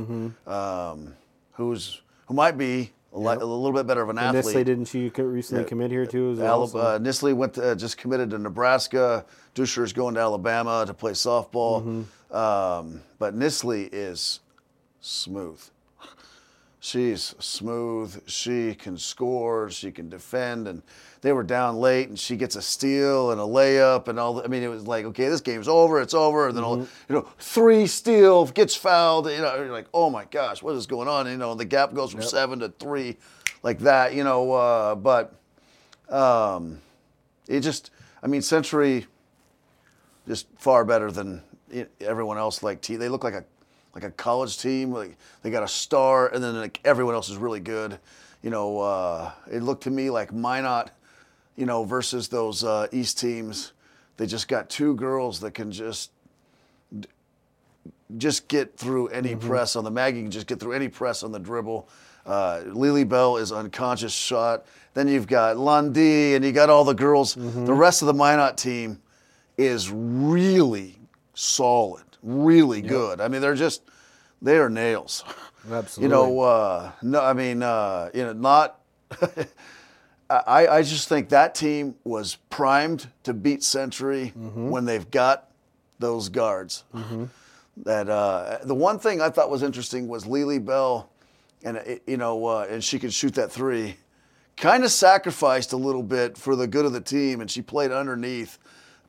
[0.47, 1.13] um,
[1.53, 4.55] who's who might be a, li- a little bit better of an And athlete.
[4.55, 6.63] Nisley, didn't she recently commit here too as well?
[6.63, 9.25] Uh, Nisley went to, uh, just committed to Nebraska.
[9.55, 11.83] Dusher's going to Alabama to play softball.
[11.83, 12.35] Mm-hmm.
[12.35, 14.39] Um, but Nisley is
[15.01, 15.61] smooth.
[16.81, 18.21] She's smooth.
[18.29, 19.69] She can score.
[19.69, 20.65] She can defend.
[20.67, 20.81] And
[21.19, 24.35] they were down late, and she gets a steal and a layup and all.
[24.35, 25.99] The, I mean, it was like, okay, this game's over.
[25.99, 26.47] It's over.
[26.47, 27.13] And then, all, Mm-hmm.
[27.13, 29.29] you know, three steal gets fouled.
[29.29, 31.27] You know, you're like, oh my gosh, what is going on?
[31.27, 33.17] You know, the gap goes from seven to three,
[33.61, 34.13] like that.
[34.13, 35.35] You know, uh, but
[36.07, 36.79] um,
[37.49, 37.91] it just,
[38.23, 39.05] I mean, Century,
[40.29, 41.41] just far better than
[41.99, 42.63] everyone else.
[42.63, 43.43] Like te- they look like a
[43.93, 44.91] like a college team.
[44.91, 47.99] Like they got a star, and then like everyone else is really good.
[48.41, 50.91] You know, uh, it looked to me like Minot,
[51.55, 53.73] you know, versus those uh, East teams.
[54.17, 56.11] They just got two girls that can just
[58.17, 61.31] just get through any press on the Maggie can just get through any press on
[61.31, 61.87] the dribble.
[62.25, 64.65] Uh, Lily Bell is unconscious shot.
[64.93, 67.35] Then you've got Lundy and you got all the girls.
[67.35, 68.99] The rest of the Minot team
[69.57, 70.97] is really
[71.33, 73.21] solid, really good.
[73.21, 73.81] I mean, they're just
[74.41, 75.23] they are nails.
[75.69, 76.03] Absolutely.
[76.03, 78.79] You know, uh, no, I mean, uh, you know, not.
[80.29, 85.49] I, I just think that team was primed to beat Century when they've got
[85.97, 86.83] those guards.
[87.83, 91.09] That uh, the one thing I thought was interesting was Lily Bell,
[91.63, 93.97] and it, you know, uh, and she could shoot that three.
[94.55, 97.91] Kind of sacrificed a little bit for the good of the team, and she played
[97.91, 98.59] underneath.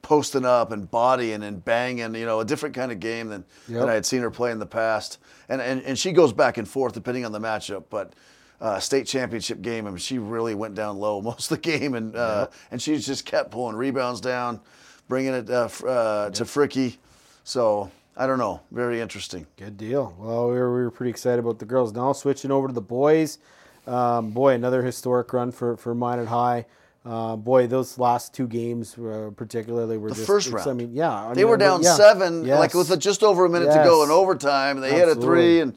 [0.02, 3.80] Posting up and bodying and banging, you know, a different kind of game than, Yep.
[3.80, 5.18] than I had seen her play in the past.
[5.48, 7.84] And, and, and she goes back and forth depending on the matchup.
[7.90, 8.14] But
[8.60, 11.94] uh, state championship game, I mean, she really went down low most of the game.
[11.94, 14.60] And, uh, and she just kept pulling rebounds down,
[15.08, 16.96] bringing it uh, uh, to Fricke.
[17.44, 18.60] So I don't know.
[18.70, 19.46] Very interesting.
[19.56, 20.14] Good deal.
[20.18, 21.92] Well, we were, we were pretty excited about the girls.
[21.92, 23.38] Now switching over to the boys.
[23.86, 26.66] Um, boy, another historic run for for Minot High.
[27.04, 30.26] Uh, boy, those last two games, uh, particularly, were The just.
[30.26, 31.94] first it's- I mean, yeah, I They mean, were down yeah.
[31.94, 32.88] seven, like Yes.
[32.90, 35.74] with just over a minute to go in overtime, and they hit a three, and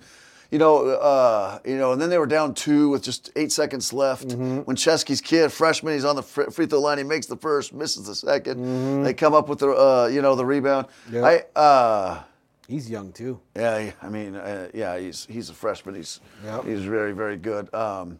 [0.51, 3.91] you know, uh, you know, and then they were down two with just eight seconds
[3.93, 4.27] left.
[4.27, 4.57] Mm-hmm.
[4.59, 8.05] When Chesky's kid, freshman, he's on the free throw line, he makes the first, misses
[8.05, 9.03] the 2nd Mm-hmm.
[9.03, 10.87] They come up with the, uh, you know, the rebound.
[11.11, 11.23] Yep.
[11.23, 12.23] I, uh,
[12.67, 13.39] He's young too.
[13.55, 15.95] yeah, I mean, uh, yeah, he's he's a freshman.
[15.95, 16.65] He's Yep.
[16.65, 17.73] he's very very good.
[17.73, 18.19] Um,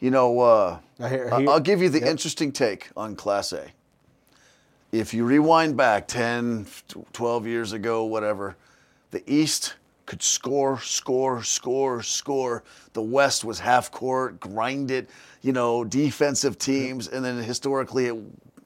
[0.00, 2.08] you know, uh, I hear- I- he- I'll give you the Yep.
[2.08, 3.68] interesting take on Class A.
[4.92, 6.66] If you rewind back 10,
[7.12, 8.56] 12 years ago, whatever,
[9.12, 9.74] the East
[10.06, 12.64] could score, score, score, score.
[12.94, 15.08] The West was half court, grind it,
[15.42, 18.16] you know, defensive teams, and then historically it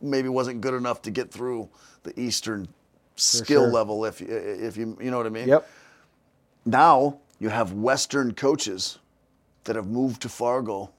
[0.00, 1.68] maybe wasn't good enough to get through
[2.04, 2.68] the Eastern
[3.16, 3.70] skill sure.
[3.72, 5.48] level, if if you you know what I mean.
[5.48, 5.68] Yep.
[6.64, 8.98] Now you have Western coaches
[9.64, 10.90] that have moved to Fargo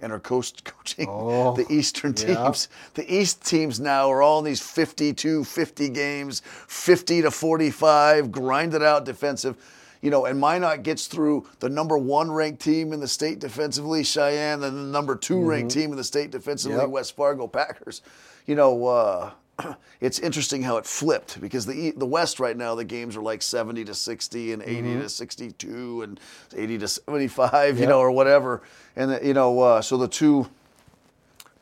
[0.00, 2.44] and are coast coaching Oh, the Eastern yeah.
[2.44, 2.68] teams.
[2.94, 8.82] The East teams now are all in these 52, 50 games, 50 to 45, grinded
[8.82, 9.56] out defensive.
[10.02, 14.02] You know, and Minot gets through the number one ranked team in the state defensively,
[14.02, 16.88] Sheyenne, and the number 2 ranked team in the state defensively, Yep.
[16.90, 18.02] West Fargo Packers.
[18.44, 19.30] You know, uh,
[20.00, 23.40] it's interesting how it flipped because the the West right now the games are like
[23.42, 26.20] 70 to 60 and 80 to 62 and
[26.54, 27.88] 80 to 75, you Yep.
[27.88, 28.62] know, or whatever.
[28.96, 30.48] And the, you know, uh, so the two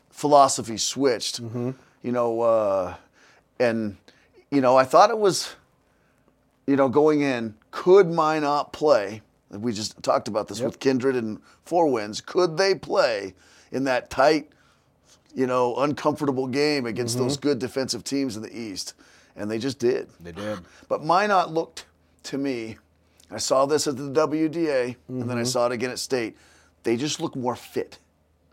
[0.09, 1.39] philosophies switched.
[1.39, 2.95] You know, uh,
[3.59, 3.97] and
[4.51, 5.55] you know, I thought it was,
[6.67, 7.55] you know, going in.
[7.71, 9.21] Could Minot play?
[9.49, 10.65] We just talked about this Yep.
[10.67, 12.21] with Kindred and Four Winds.
[12.21, 13.33] Could they play
[13.71, 14.49] in that tight,
[15.35, 18.93] you know, uncomfortable game against those good defensive teams in the East?
[19.35, 20.09] And they just did.
[20.19, 20.59] They did.
[20.87, 21.85] But Minot looked
[22.23, 22.77] to me,
[23.29, 25.43] I saw this at the WDA, and then I Mm-hmm.
[25.45, 26.37] saw it again at State.
[26.83, 27.99] They just look more fit.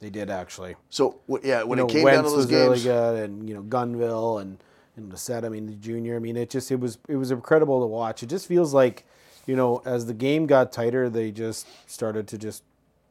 [0.00, 0.74] They did actually.
[0.90, 3.24] So yeah, when you know, it came Wentz down to those was really games, good,
[3.30, 4.58] and you know Gunville and
[4.96, 5.44] and Lissette.
[5.44, 6.16] I mean, the junior.
[6.16, 8.22] I mean, it just it was it was incredible to watch.
[8.24, 9.04] It just feels like,
[9.46, 12.64] you know, as the game got tighter, they just started to just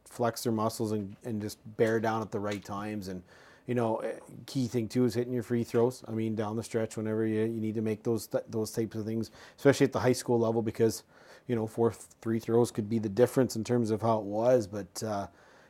[0.04, 3.08] flex their muscles and, and just bear down at the right times.
[3.08, 3.22] And
[3.66, 4.12] you know, eh,
[4.46, 6.02] key thing too is hitting your free throws.
[6.08, 8.96] I mean, down the stretch, whenever you, you need to make those th- those types
[8.96, 11.04] of things, especially at the high school level, because
[11.46, 14.66] you know, four three throws could be the difference in terms of how it was.
[14.66, 15.26] But uh,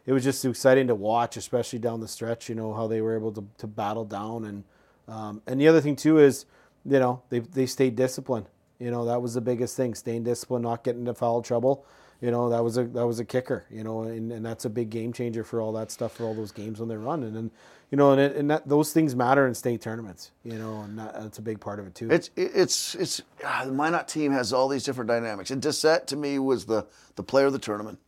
[0.06, 2.48] it was just exciting to watch, especially down the stretch.
[2.48, 4.64] You know how they were able to, to battle down, and
[5.08, 6.46] um, and the other thing too is,
[6.84, 8.46] you know, they they stayed disciplined.
[8.78, 11.84] You know that was the biggest thing: staying disciplined, not getting into foul trouble.
[12.22, 13.64] You know that was a that was a kicker.
[13.70, 16.34] You know, and, and that's a big game changer for all that stuff for all
[16.34, 17.24] those games when they run.
[17.24, 17.50] And then,
[17.90, 20.30] you know, and it, and that, those things matter in state tournaments.
[20.44, 22.08] You know, and that, that's a big part of it too.
[22.10, 25.50] it's it's it's ah, the Minot team has all these different dynamics.
[25.50, 27.98] And Dissette to me was the the player of the tournament.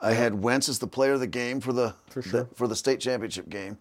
[0.00, 2.76] I had Wentz as the player of the game for the, For the- for the
[2.76, 3.78] state championship game,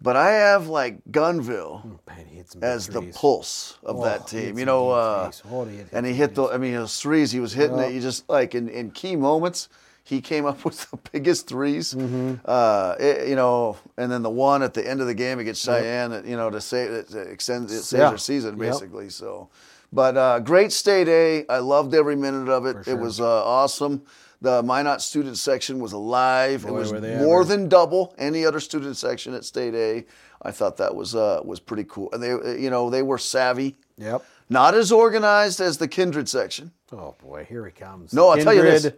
[0.00, 4.04] but I have like Gunville Man, he hit some big as the pulse of Oh,
[4.04, 4.58] that team.
[4.58, 5.30] You know, uh.
[5.50, 6.44] Oh, he and he hit the.
[6.44, 7.92] I mean, those threes he was hitting it.
[7.92, 9.68] You just like in, in key moments,
[10.04, 12.34] he came up with the biggest 3s Mm-hmm.
[12.44, 15.66] Uh, it- you know, and then the one at the end of the game against
[15.66, 18.08] Sheyenne, that, you know, to save to extend it saves Yeah.
[18.10, 18.58] their season Yep.
[18.72, 19.10] basically.
[19.10, 19.48] So,
[19.92, 21.46] but uh, great state A.
[21.48, 22.84] I loved every minute of it.
[22.84, 24.02] For It was uh, awesome.
[24.40, 26.64] The Minot student section was alive.
[26.64, 27.44] it was more ever.
[27.44, 30.04] than double any other student section at State A.
[30.42, 32.08] I thought that was uh, was pretty cool.
[32.12, 33.76] And they, uh, you know, they were savvy.
[33.96, 34.24] Yep.
[34.48, 36.70] Not as organized as the kindred section.
[36.92, 38.12] Oh boy, here he comes.
[38.12, 38.92] No, I'll tell you this.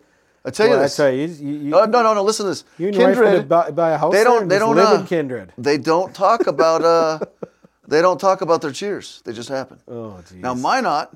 [0.44, 2.22] I'll tell you Boy, I tell you, you, you, Uh, no, no, no.
[2.22, 2.64] Listen to this.
[2.78, 4.48] you wife gonna buy, buy a house They don't.
[4.48, 4.76] They don't.
[4.76, 5.52] live Uh, in Kindred.
[5.58, 6.82] They don't talk about.
[6.82, 7.18] Uh,
[7.88, 9.22] they don't talk about their cheers.
[9.24, 9.78] They just happen.
[9.88, 10.38] Oh, geez.
[10.38, 11.12] Now Minot,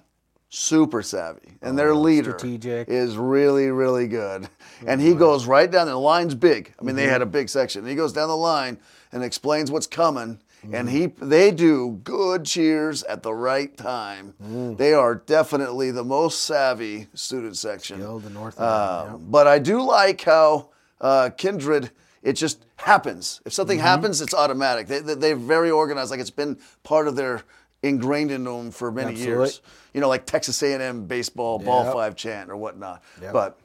[0.55, 2.88] super savvy, and their leader Oh, strategic.
[2.88, 4.49] is really, really good.
[4.87, 5.87] And he goes right down.
[5.88, 6.73] The line's big.
[6.81, 7.81] I mean, they had a big section.
[7.81, 8.79] And he goes down the line
[9.12, 10.38] and explains what's coming.
[10.73, 14.33] And he, they do good cheers at the right time.
[14.79, 18.01] They are definitely the most savvy student section.
[18.01, 19.27] Yo, the North Uh, End, yeah.
[19.31, 21.90] But I do like how uh, Kindred,
[22.23, 23.40] it just happens.
[23.45, 23.87] If something Mm-hmm.
[23.87, 24.87] happens, it's automatic.
[24.87, 27.43] They, they, they're very organized, like it's been part of their
[27.85, 29.44] ingrained in them for many Absolutely.
[29.44, 29.61] years.
[29.92, 33.03] You know, like Texas A&M baseball ball five chant or whatnot.
[33.23, 33.33] Yep.
[33.33, 33.59] But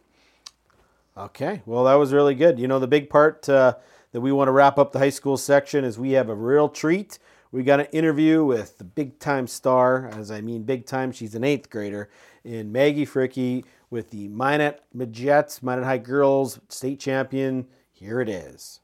[1.18, 2.58] Okay, well, that was really good.
[2.58, 3.76] You know, the big part uh,
[4.14, 6.70] that we want to wrap up the high school section is we have a real
[6.70, 7.20] treat.
[7.52, 11.36] we got an interview with the big time star, as I mean big time, she's
[11.36, 12.10] an eighth grader,
[12.46, 17.68] in Maggie Fricke with the Minot Majettes, Minot High Girls state champion.
[17.92, 18.80] Here it is.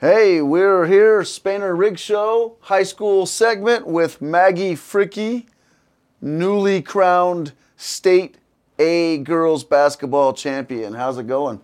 [0.00, 5.46] Hey, we're here, Spainer Rig Show, high school segment with Maggie Fricke,
[6.20, 8.36] newly crowned state
[8.78, 10.94] A girls basketball champion.
[10.94, 11.60] How's it going?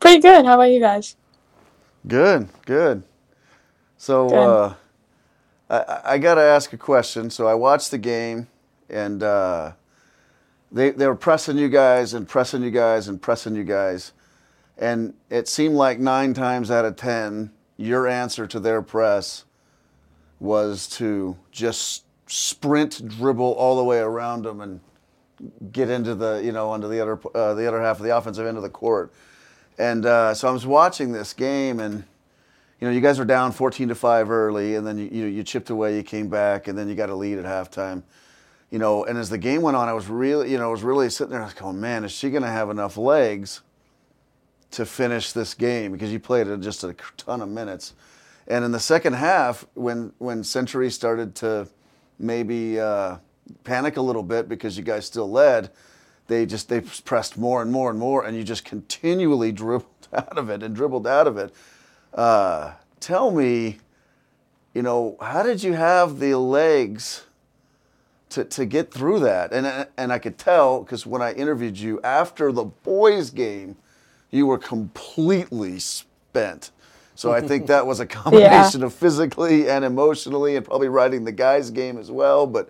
[0.00, 0.44] Pretty good.
[0.44, 1.16] How about you guys?
[2.06, 3.02] Good, good.
[3.96, 4.36] So Good.
[4.38, 4.74] uh,
[5.70, 7.30] I, I got to ask a question.
[7.30, 8.48] So I watched the game,
[8.90, 9.72] and uh,
[10.70, 14.12] they they were pressing you guys and pressing you guys and pressing you guys,
[14.80, 19.44] and it seemed like nine times out of ten, your answer to their press
[20.40, 24.80] was to just sprint, dribble all the way around them, and
[25.70, 28.46] get into the you know into the other uh, the other half of the offensive
[28.46, 29.12] end of the court.
[29.78, 32.04] And uh, so I was watching this game, and
[32.80, 35.42] you know, you guys were down 14 to five early, and then you, you you
[35.42, 38.02] chipped away, you came back, and then you got a lead at halftime.
[38.70, 40.82] You know, and as the game went on, I was really, you know, I was
[40.82, 43.62] really sitting there, I was going, man, is she going to have enough legs
[44.72, 45.92] to finish this game?
[45.92, 47.94] Because you played just a ton of minutes.
[48.46, 51.68] And in the second half, when when Century started to
[52.18, 53.16] maybe uh,
[53.64, 55.70] panic a little bit because you guys still led,
[56.26, 60.38] they just they pressed more and more and more, and you just continually dribbled out
[60.38, 61.54] of it and dribbled out of it.
[62.12, 63.78] Uh, tell me,
[64.74, 67.24] you know, how did you have the legs
[68.30, 69.52] to, to get through that?
[69.52, 73.76] And and I could tell because when I interviewed you after the boys' game,
[74.30, 76.70] you were completely spent.
[77.14, 81.32] So I think that was a combination of physically and emotionally, and probably riding the
[81.32, 82.46] guys' game as well.
[82.46, 82.68] But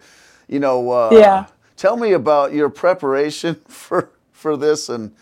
[0.49, 1.47] you know, uh, Yeah.
[1.77, 5.15] tell me about your preparation for for this, and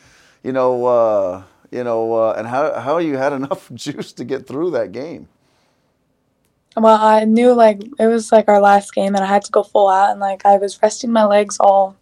[0.43, 4.47] you know, uh, you know, uh, and how how you had enough juice to get
[4.47, 5.29] through that game.
[6.77, 9.63] Well, I knew like it was like our last game, and I had to go
[9.65, 11.98] full out, and like I was resting my legs all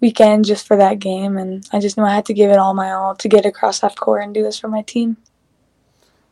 [0.00, 2.74] weekend just for that game, and I just knew I had to give it all
[2.74, 5.16] my all to get across half court and do this for my team.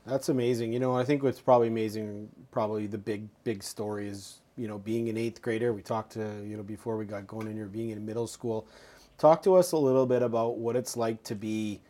[0.07, 0.73] That's amazing.
[0.73, 4.79] You know, I think what's probably amazing, probably the big, big story is, you know,
[4.79, 5.73] being an eighth grader.
[5.73, 8.69] We talked to, you know, before we got going in here, being in middle school.
[9.19, 11.81] Talk to us a little bit about what it's like to be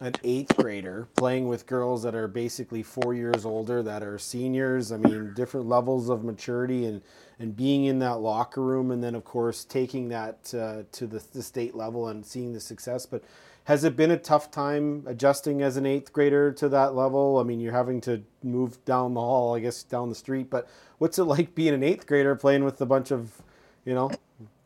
[0.00, 4.90] an eighth grader playing with girls that are basically four years older, that are seniors.
[4.90, 7.02] I mean, different levels of maturity and,
[7.40, 8.90] and being in that locker room.
[8.90, 12.60] And then, of course, taking that uh, to the, the state level and seeing the
[12.60, 13.06] success.
[13.06, 13.24] But
[13.64, 17.38] has it been a tough time adjusting as an eighth grader to that level?
[17.38, 20.50] I mean, you're having to move down the hall, I guess, down the street.
[20.50, 23.32] But what's it like being an eighth grader playing with a bunch of,
[23.86, 24.10] you know,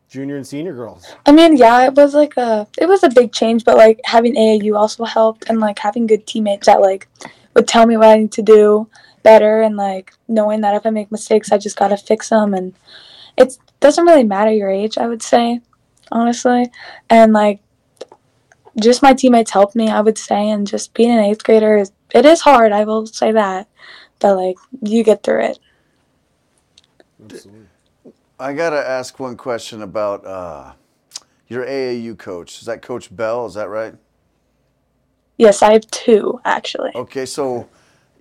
[0.08, 1.14] junior and senior girls?
[1.26, 4.34] I mean, yeah, it was like a it was a big change, but like having
[4.34, 7.08] AAU also helped, and like having good teammates that like
[7.54, 8.88] would tell me what I need to do
[9.24, 12.72] better, and like knowing that if I make mistakes, I just gotta fix them, and
[13.36, 15.60] it doesn't really matter your age, I would say,
[16.12, 16.70] honestly,
[17.10, 17.60] and like
[18.80, 21.90] just my teammates helped me, I would say, and just being an eighth grader is
[22.14, 23.68] it is hard, I will say that,
[24.20, 25.58] but like you get through it.
[27.24, 27.66] Absolutely.
[28.38, 30.72] I gotta ask one question about uh,
[31.48, 32.60] your AAU coach.
[32.60, 33.46] Is that Coach Bell?
[33.46, 33.94] Is that right?
[35.36, 36.92] Yes, I have two actually.
[36.94, 37.68] Okay, so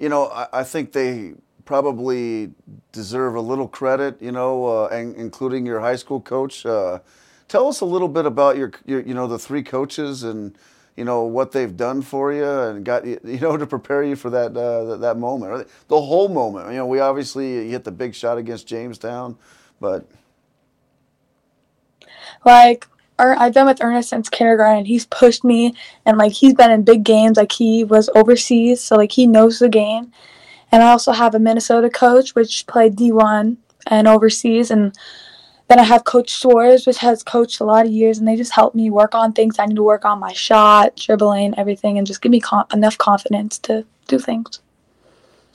[0.03, 1.33] you know, I, I think they
[1.65, 2.51] probably
[2.91, 4.21] deserve a little credit.
[4.21, 6.65] You know, uh, and including your high school coach.
[6.65, 6.99] Uh,
[7.47, 10.57] tell us a little bit about your, your, you know, the three coaches and
[10.97, 14.15] you know what they've done for you and got you you know to prepare you
[14.15, 16.69] for that uh, that, that moment, the whole moment.
[16.69, 19.37] You know, we obviously hit the big shot against Jamestown,
[19.79, 20.05] but
[22.45, 22.87] like
[23.31, 24.79] I've been with Ernest since kindergarten.
[24.79, 27.37] and He's pushed me, and like he's been in big games.
[27.37, 30.11] Like he was overseas, so like he knows the game.
[30.71, 33.57] And I also have a Minnesota coach, which played D1
[33.87, 34.71] and overseas.
[34.71, 34.95] And
[35.67, 38.53] then I have Coach Suarez, which has coached a lot of years, and they just
[38.53, 42.07] help me work on things I need to work on my shot, dribbling, everything, and
[42.07, 44.59] just give me con- enough confidence to do things.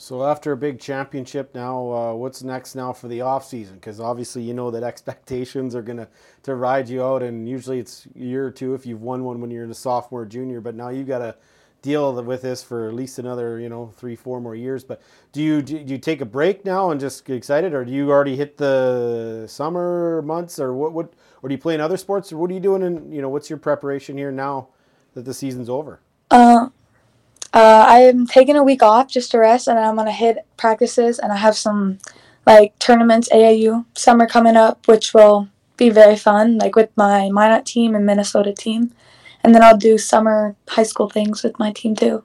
[0.00, 3.74] So after a big championship, now uh, what's next now for the off season?
[3.74, 6.08] Because obviously you know that expectations are gonna
[6.44, 9.40] to ride you out, and usually it's a year or two if you've won one
[9.40, 10.60] when you're in a sophomore, or junior.
[10.60, 11.34] But now you've got to
[11.82, 14.84] deal with this for at least another you know three, four more years.
[14.84, 15.02] But
[15.32, 18.08] do you do you take a break now and just get excited, or do you
[18.12, 20.92] already hit the summer months, or what?
[20.92, 21.12] What
[21.42, 22.84] or do you play in other sports, or what are you doing?
[22.84, 24.68] And you know what's your preparation here now
[25.14, 25.98] that the season's over?
[26.30, 26.68] Uh,
[27.52, 31.32] uh, I'm taking a week off just to rest, and I'm gonna hit practices, and
[31.32, 31.98] I have some
[32.46, 37.64] like tournaments, AAU summer coming up, which will be very fun, like with my Minot
[37.64, 38.92] team and Minnesota team,
[39.42, 42.24] and then I'll do summer high school things with my team too.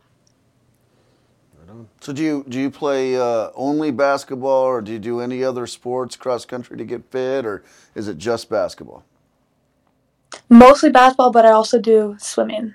[1.59, 1.77] Right on.
[1.79, 1.89] on.
[2.01, 5.67] So do you do you play uh, only basketball, or do you do any other
[5.67, 7.63] sports cross country to get fit, or
[7.95, 9.05] is it just basketball?
[10.49, 12.73] Mostly basketball, but I also do swimming.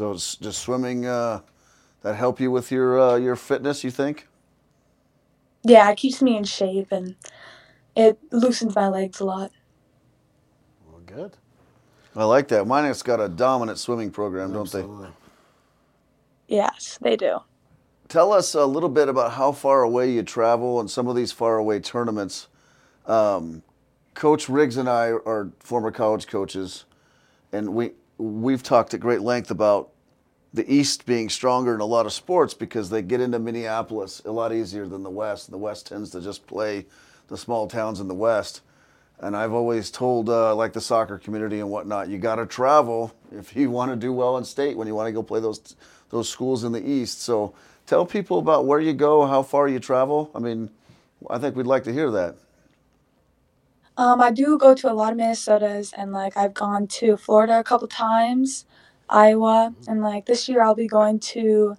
[0.00, 0.12] Right on.
[0.12, 1.42] So it's just swimming uh,
[2.02, 3.84] that help you with your uh, your fitness.
[3.84, 4.28] You think?
[5.64, 7.16] Yeah, it keeps me in shape and
[7.96, 9.52] it loosens my legs a lot.
[10.90, 11.36] Well, good.
[12.16, 12.66] I like that.
[12.66, 14.80] Minot's got a dominant swimming program, don't they?
[14.80, 15.10] Absolutely.
[16.48, 17.40] Yes, they do.
[18.08, 21.32] Tell us a little bit about how far away you travel and some of these
[21.32, 22.48] far away tournaments.
[23.06, 23.62] Um,
[24.14, 26.86] Coach Rigs and I are former college coaches,
[27.52, 29.90] and we we've talked at great length about
[30.52, 34.32] the East being stronger in a lot of sports because they get into Minneapolis a
[34.32, 35.50] lot easier than the West.
[35.50, 36.86] The West tends to just play
[37.28, 38.62] the small towns in the West.
[39.20, 43.12] And I've always told, uh, like the soccer community and whatnot, you got to travel
[43.32, 45.76] if you want to do well in state when you want to go play those
[46.10, 47.20] those schools in the East.
[47.20, 47.54] So
[47.86, 50.30] tell people about where you go, how far you travel.
[50.34, 50.70] I mean,
[51.28, 52.36] I think we'd like to hear that.
[53.98, 57.58] Um, I do go to a lot of Minnesotas and like I've gone to Florida
[57.58, 58.64] a couple times,
[59.10, 61.74] Iowa, and like this year I'll be going to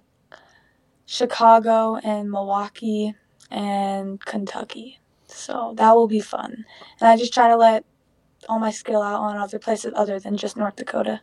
[1.06, 3.14] Chicago and Milwaukee
[3.50, 5.00] and Kentucky.
[5.28, 6.66] So that will be fun.
[7.00, 7.86] And I just try to let
[8.50, 11.22] all my skill out on other places other than just North Dakota.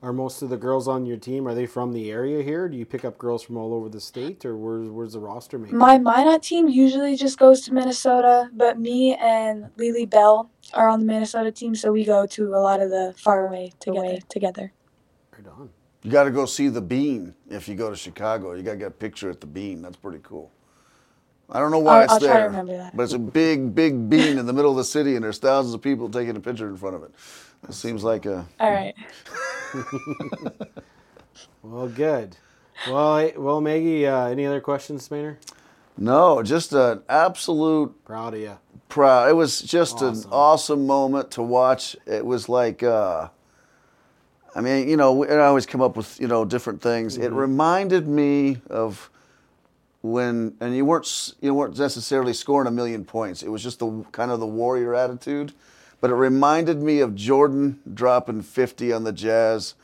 [0.00, 2.68] Are most of the girls on your team are they from the area here?
[2.68, 5.58] Do you pick up girls from all over the state, or where's where's the roster
[5.58, 5.72] made?
[5.72, 11.00] My Minot team usually just goes to Minnesota, but me and Lily Bell are on
[11.00, 14.18] the Minnesota team, so we go to a lot of the far away together.
[14.28, 14.72] together.
[15.36, 15.70] Right on.
[16.04, 18.52] You got to go see the Bean if you go to Chicago.
[18.52, 19.82] You got to get a picture at the Bean.
[19.82, 20.52] That's pretty cool.
[21.50, 22.96] I don't know why I'll- it's I'll try to there, remember that.
[22.96, 25.74] but it's a big, big bean in the middle of the city, and there's thousands
[25.74, 27.10] of people taking a picture in front of it.
[27.68, 28.94] It seems like a All right.
[31.62, 32.36] Well, good.
[32.88, 34.06] Well, I- well, Maggie.
[34.06, 35.36] Uh, any other questions, Spainer?
[35.96, 38.58] no, just an absolute Proud of you.
[38.88, 39.28] proud.
[39.28, 40.32] It was just an Awesome.
[40.32, 41.96] awesome moment to watch.
[42.06, 43.28] It was like, uh,
[44.54, 47.16] I mean, you know, I always come up with you know different things.
[47.18, 49.10] It reminded me of
[50.02, 53.42] when, and you weren't you weren't necessarily scoring a million points.
[53.42, 55.52] It was just the kind of the warrior attitude.
[56.00, 59.74] But it reminded me of Jordan dropping 50 on the Jazz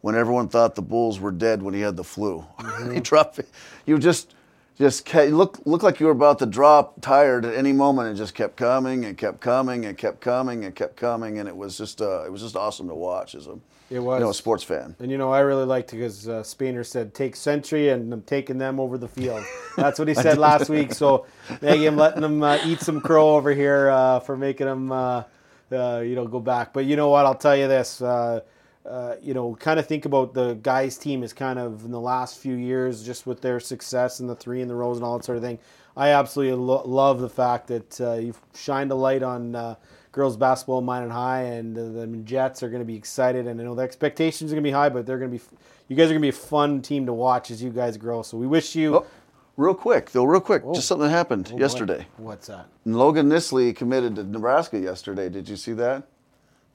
[0.00, 2.46] when everyone thought the Bulls were dead when he had the flu.
[2.92, 3.40] he dropped.
[3.84, 4.34] You just
[4.78, 8.16] just kept, look looked like you were about to drop tired at any moment and
[8.16, 11.76] just kept coming and kept coming and kept coming and kept coming and it was
[11.76, 13.58] just uh, it was just awesome to watch as a
[13.90, 14.20] It was.
[14.20, 14.94] you know a sports fan.
[15.00, 18.22] And you know, I really liked it because uh, Spainer said, "Take Century," and I'm
[18.22, 19.44] taking them over the field.
[19.76, 20.92] That's what he said last week.
[20.94, 21.26] So,
[21.60, 24.92] Maggie, I'm letting them uh, eat some crow over here uh, for making them,
[25.72, 26.72] uh, you know, go back.
[26.72, 27.26] But you know what?
[27.26, 28.00] I'll tell you this.
[28.00, 28.40] Uh,
[28.86, 32.00] uh, you know, kind of think about the guys' team is kind of in the
[32.00, 35.18] last few years, just with their success and the three in the rows and all
[35.18, 35.58] that sort of thing.
[35.96, 39.74] I absolutely lo- love the fact that uh, you've shined a light on uh,
[40.12, 43.46] girls basketball in Minot High, and uh, the Jets are going to be excited.
[43.46, 45.44] And I know the expectations are going to be high, but they're going to be,
[45.88, 48.22] you guys are going to be a fun team to watch as you guys grow.
[48.22, 48.96] So we wish you.
[48.96, 49.06] Oh,
[49.58, 50.72] real quick though, real quick, Oh.
[50.74, 51.60] just something happened Oh, boy.
[51.60, 52.06] yesterday.
[52.16, 52.66] What's that?
[52.86, 55.28] Logan Nissley committed to Nebraska yesterday.
[55.28, 56.04] Did you see that?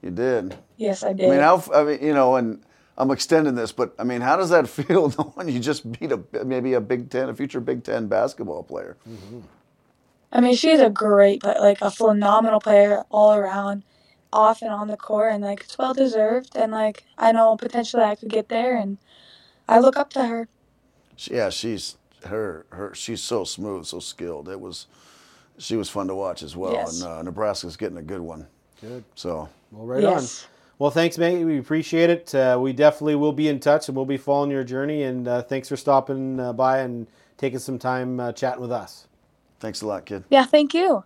[0.02, 0.56] You did.
[0.76, 1.26] Yes, I did.
[1.26, 1.64] I mean, how?
[1.74, 2.62] I mean, you know, and
[2.98, 6.20] I'm extending this, but I mean, how does that feel knowing you just beat a
[6.44, 8.96] maybe a Big Ten, a future Big Ten basketball player?
[9.08, 9.40] Mm-hmm.
[10.30, 13.82] I mean, she's a great, but like a phenomenal player all around,
[14.32, 16.54] off and on the court, and like it's well deserved.
[16.56, 18.98] And like I know potentially I could get there, and
[19.68, 20.48] I look up to her.
[21.16, 21.96] Yeah, she's
[22.26, 22.94] her her.
[22.94, 24.48] She's so smooth, so skilled.
[24.48, 24.86] It was,
[25.58, 26.72] she was fun to watch as well.
[26.72, 27.00] Yes.
[27.00, 28.46] And uh, Nebraska's getting a good one.
[28.80, 29.04] Good.
[29.14, 30.44] So Well, right yes.
[30.44, 30.50] on.
[30.78, 31.44] Well, thanks, Maggie.
[31.44, 32.34] We appreciate it.
[32.34, 35.04] Uh, we definitely will be in touch, and we'll be following your journey.
[35.04, 37.06] And uh, thanks for stopping uh, by and
[37.38, 39.06] taking some time uh, chatting with us.
[39.60, 40.24] thanks a lot, kid.
[40.30, 40.44] Yeah.
[40.44, 41.04] Thank you.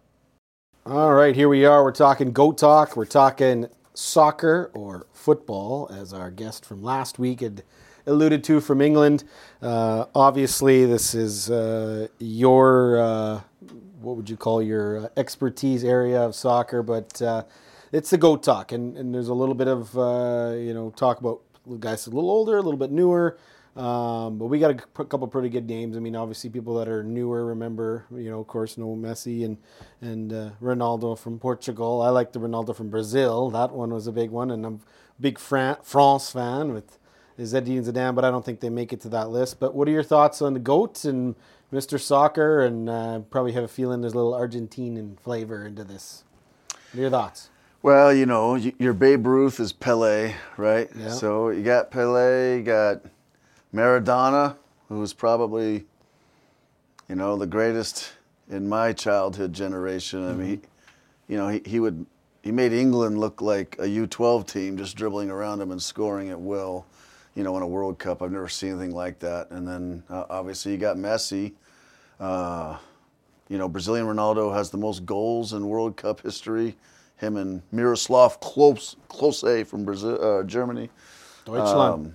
[0.87, 1.85] All right, here we are.
[1.85, 2.97] We're talking goat talk.
[2.97, 7.63] We're talking soccer or football, as our guest from last week had
[8.09, 9.25] alluded to from England.
[9.63, 13.41] Uh, obviously, this is uh, your uh,
[14.01, 17.45] what would you call your expertise area of soccer, but uh,
[17.93, 21.21] it's the goat talk, and, and there's a little bit of uh, you know talk
[21.21, 21.41] about
[21.81, 23.39] guys a little older, a little bit newer.
[23.77, 25.97] Um, but we got a couple pretty good names.
[25.97, 29.57] I mean, obviously, people that are newer remember, you know, of course, no Messi and
[30.01, 32.03] and uh, Ronaldo from Portugal.
[32.03, 33.51] I like the Ronaldo from Brazil.
[33.51, 36.98] That one was a big one, and I'm a big Fran- France fan with
[37.45, 39.61] Zinedine Zidane, but I don't think they make it to that list.
[39.61, 41.37] But what are your thoughts on the goats and
[41.73, 42.01] Mr.
[42.01, 42.61] Soccer?
[42.61, 46.25] And uh, probably have a feeling there's a little Argentinian flavor into this.
[46.69, 47.51] What are your thoughts?
[47.81, 50.91] Well, you know, your Babe Ruth is Pele, right?
[50.99, 51.11] Yeah.
[51.11, 53.03] So you got Pele, you got
[53.73, 54.57] Maradona.
[54.89, 55.85] who was probably,
[57.09, 58.13] you know, the greatest
[58.51, 60.29] in my childhood generation.
[60.29, 60.61] I mean, he,
[61.33, 62.05] you know, he, he would
[62.43, 66.41] he made England look like a U12 team, just dribbling around him and scoring at
[66.41, 66.87] will.
[67.39, 69.53] You know, in a World Cup, I've never seen anything like that.
[69.53, 71.53] And then uh, obviously you got Messi.
[72.19, 72.77] Uh,
[73.49, 76.77] you know, Brazilian Ronaldo has the most goals in World Cup history.
[77.19, 80.91] Him and Miroslav Klose, Klose from Brazil, uh, Germany.
[81.45, 82.07] Deutschland.
[82.07, 82.15] Um,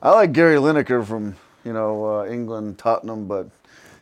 [0.00, 3.50] I like Gary Lineker from you know uh, England, Tottenham, but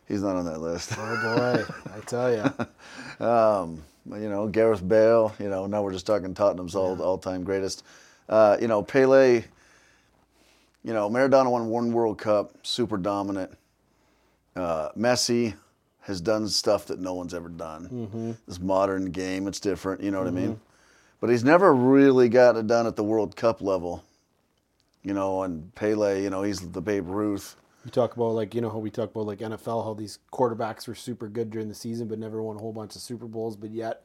[0.07, 0.93] he's not on that list.
[0.97, 3.27] oh boy, I tell you.
[3.27, 5.35] um, you know Gareth Bale.
[5.41, 7.83] You know now we're just talking Tottenham's all all time greatest.
[8.29, 9.43] Uh, you know Pele.
[10.85, 13.51] You know Maradona won one World Cup, super dominant.
[14.55, 15.55] Uh, Messi
[16.01, 18.37] has done stuff that no one's ever done.
[18.47, 20.03] This modern game, it's different.
[20.03, 20.61] You know what I mean?
[21.21, 24.05] But he's never really got it done at the World Cup level.
[25.03, 27.57] You know, and Pele, you know, he's the Babe Ruth.
[27.85, 30.87] You talk about like you know how we talk about like NFL how these quarterbacks
[30.87, 33.57] were super good during the season but never won a whole bunch of Super Bowls
[33.57, 34.05] but yet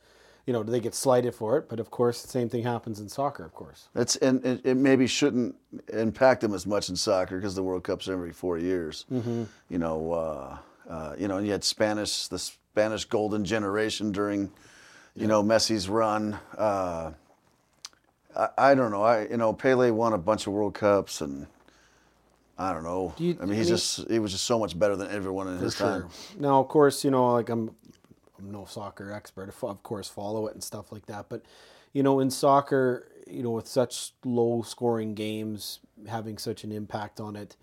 [0.49, 2.99] you know do they get slighted for it but of course the same thing happens
[2.99, 5.55] in soccer of course That's and it, it maybe shouldn't
[5.93, 9.05] impact them as much in soccer because the World Cup's every four years.
[9.11, 10.57] You know, uh,
[10.89, 14.49] uh, you know, and you had Spanish, the Spanish golden generation during,
[15.15, 16.39] you know, Messi's run.
[16.57, 17.11] Uh,
[18.35, 19.03] I, I don't know.
[19.03, 21.45] I you know Pele won a bunch of World Cups and.
[22.57, 23.13] I don't know.
[23.15, 25.09] Do you- I mean, I he's mean- just he was just so much better than
[25.11, 26.09] everyone in his time.
[26.39, 27.73] Now, of course, you know, like I'm,
[28.39, 29.49] I'm no soccer expert.
[29.49, 31.27] Of course, follow it and stuff like that.
[31.29, 31.43] But
[31.93, 37.19] you know, in soccer, you know, with such low scoring games having such an impact
[37.19, 37.55] on it,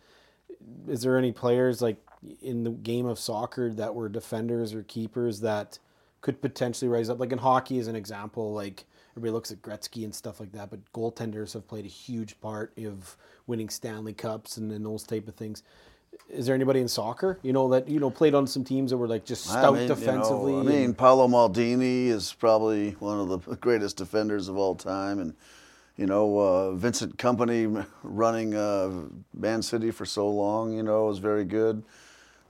[0.89, 1.99] is there any players like
[2.43, 5.79] in the game of soccer that were defenders or keepers that
[6.21, 7.21] could potentially rise up?
[7.21, 10.71] Like in hockey, as an example, like everybody looks at Gretzky and stuff like that,
[10.71, 13.17] but goaltenders have played a huge part of
[13.47, 15.63] winning Stanley Cups and, and those type of things.
[16.29, 18.97] Is there anybody in soccer, you know, that you know played on some teams that
[18.97, 20.55] were like just I stout mean, you know, defensively?
[20.59, 25.35] I mean, Paolo Maldini is probably one of the greatest defenders of all time, and
[25.97, 28.91] you know, uh, Vincent Kompany running uh,
[29.33, 31.83] Man City for so long, you know, was very good.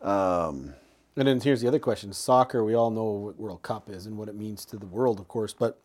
[0.02, 0.74] Um,
[1.16, 2.64] And then here's the other question: soccer.
[2.64, 5.28] We all know what World Cup is and what it means to the world, of
[5.28, 5.54] course.
[5.54, 5.78] But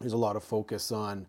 [0.00, 1.26] there's a lot of focus on,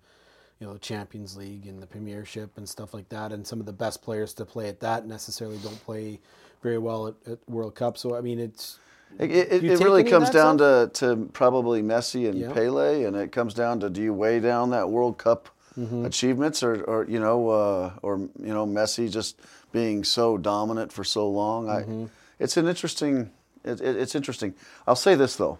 [0.60, 3.32] you know, the Champions League and the Premiership and stuff like that.
[3.32, 6.20] And some of the best players to play at that necessarily don't play
[6.64, 7.98] very well at, at World Cup.
[7.98, 8.80] So I mean, it's
[9.20, 12.52] it it, it really comes down to, to probably Messi and Yeah.
[12.54, 16.06] Pele, and it comes down to do you weigh down that World Cup Mm-hmm.
[16.06, 19.38] achievements, or, or you know, uh, or you know, Messi just
[19.74, 21.66] being so dominant for so long.
[21.68, 22.04] Mm-hmm.
[22.06, 22.08] I,
[22.40, 23.30] it's an interesting.
[23.66, 24.56] It, it's interesting.
[24.88, 25.60] I'll say this though,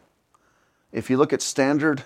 [0.94, 2.06] if you look at standard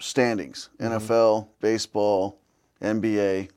[0.00, 0.94] standings, Mm-hmm.
[0.96, 2.38] NFL, baseball,
[2.82, 3.48] NBA,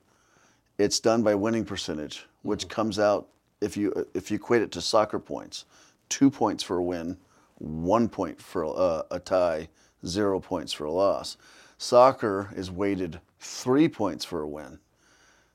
[0.77, 2.69] it's done by winning percentage, which Mm-hmm.
[2.69, 3.27] comes out
[3.61, 5.65] if you if you equate it to soccer points,
[6.09, 7.17] two points for a win,
[7.59, 9.69] one point for a, a tie,
[10.05, 11.37] zero points for a loss.
[11.77, 14.79] Soccer is weighted three points for a win,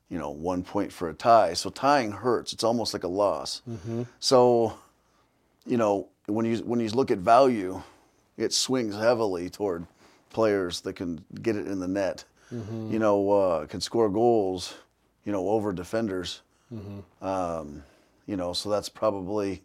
[0.09, 1.53] you know, one point for a tie.
[1.53, 2.53] So tying hurts.
[2.55, 3.61] It's almost like a loss.
[4.21, 4.75] So,
[5.67, 7.83] you know, when you when you look at value,
[8.39, 9.87] it swings heavily toward
[10.31, 12.25] players that can get it in the net.
[12.51, 14.75] You know, uh, can score goals.
[15.25, 16.41] You know, over defenders.
[17.21, 17.83] Um,
[18.27, 19.63] you know, so that's probably,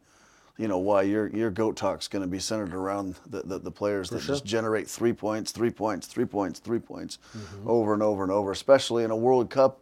[0.57, 3.71] you know, why your your goat talk's going to be centered around the, the, the
[3.71, 7.19] players that just generate three points, three points, three points, three points,
[7.65, 8.51] over and over and over.
[8.51, 9.81] Especially in a World Cup,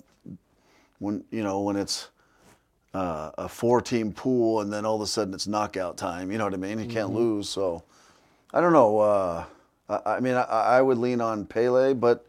[0.99, 2.09] when you know when it's
[2.93, 6.31] uh, a four-team pool and then all of a sudden it's knockout time.
[6.31, 6.77] You know what I mean?
[6.79, 7.49] You can't lose.
[7.49, 7.83] So
[8.53, 8.99] I don't know.
[8.99, 9.45] Uh,
[9.91, 12.25] I, I mean, I, I would lean on Pele, but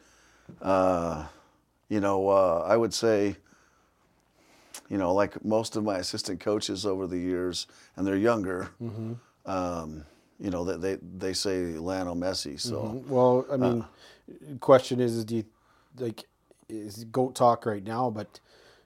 [0.60, 1.26] uh,
[1.88, 3.36] you know, uh, I would say,
[4.88, 8.70] you know, like most of my assistant coaches over the years, and they're younger.
[9.46, 10.04] Um,
[10.38, 12.58] you know, they, they they say Lionel Messi.
[12.60, 13.54] So Well, Uh.
[13.54, 15.44] I mean, question is, is do you
[15.98, 16.24] like
[16.68, 18.10] is goat talk right now?
[18.10, 18.40] But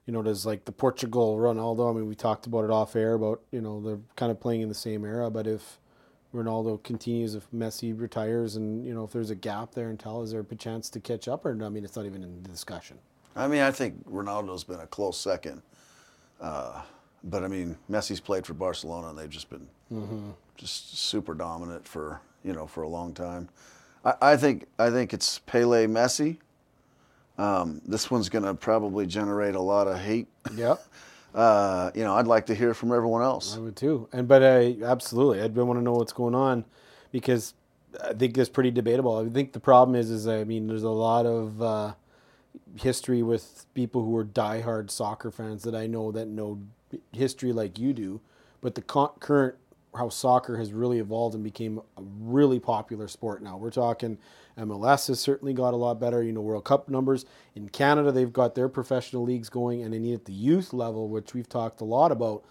[0.07, 1.91] you know, does like the Portugal Ronaldo?
[1.91, 4.61] I mean, we talked about it off air about you know they're kind of playing
[4.61, 5.31] in the same era.
[5.31, 5.79] But if
[6.37, 10.31] Ronaldo continues, if Messi retires, and you know if there's a gap there until is
[10.33, 11.45] there a chance to catch up?
[11.47, 12.99] Or I mean, it's not even in the discussion.
[13.35, 15.63] I mean, I think Ronaldo's been a close second.
[16.41, 16.83] Uh,
[17.25, 19.67] but I mean, Messi's played for Barcelona, and they've just been
[20.57, 23.49] just super dominant for you know for a long time.
[24.05, 26.37] I, I think I think it's Pele, Messi.
[27.39, 30.29] Um, this one's going to probably generate a lot of hate.
[30.55, 30.85] Yep.
[31.37, 33.57] Uh, you know, I'd like to hear from everyone else.
[33.57, 34.09] I would too.
[34.11, 36.65] And but I absolutely, I'd want to know what's going on
[37.13, 37.53] because
[38.03, 39.19] I think it's pretty debatable.
[39.19, 41.93] I think the problem is, is I mean, there's a lot of uh,
[42.81, 46.59] history with people who are diehard soccer fans that I know that know
[47.13, 48.23] history like you do,
[48.63, 49.57] but the con- current
[49.95, 53.57] how soccer has really evolved and became a really popular sport now.
[53.57, 54.19] We're talking
[54.59, 57.27] MLS has certainly got a lot better, you know, World Cup numbers.
[57.55, 61.35] In Canada, they've got their professional leagues going, and then at the youth level, which
[61.35, 62.45] we've talked a lot about,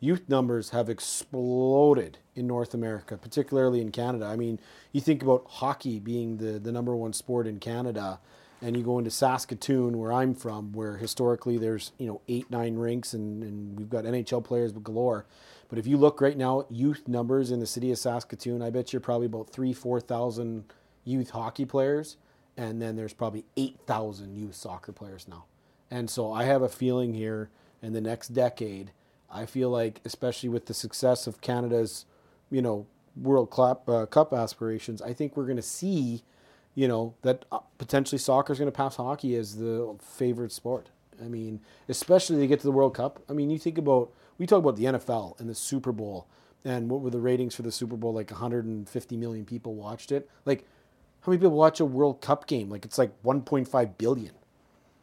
[0.00, 4.26] youth numbers have exploded in North America, particularly in Canada.
[4.26, 4.60] I mean,
[4.92, 8.20] you think about hockey being the, the number one sport in Canada,
[8.62, 12.76] and you go into Saskatoon, where I'm from, where historically there's, you know, eight, nine
[12.76, 15.26] rinks, and, and we've got NHL players galore.
[15.68, 18.70] But if you look right now at youth numbers in the city of Saskatoon, I
[18.70, 20.64] bet you're probably about three, 4,000
[21.08, 22.16] youth hockey players.
[22.56, 25.44] And then there's probably 8,000 youth soccer players now.
[25.90, 27.50] And so I have a feeling here
[27.80, 28.90] in the next decade,
[29.30, 32.04] I feel like, especially with the success of Canada's,
[32.50, 32.86] you know,
[33.16, 36.24] World Cup, uh, Cup aspirations, I think we're going to see,
[36.74, 40.88] you know, that uh, potentially soccer is going to pass hockey as the favorite sport.
[41.24, 43.20] I mean, especially to get to the World Cup.
[43.28, 46.26] I mean, you think about we talk about the NFL and the Super Bowl
[46.64, 48.12] and what were the ratings for the Super Bowl?
[48.12, 50.28] Like 150 million people watched it.
[50.44, 50.66] Like,
[51.22, 52.68] how many people watch a World Cup game?
[52.70, 54.32] Like, it's like 1.5 billion.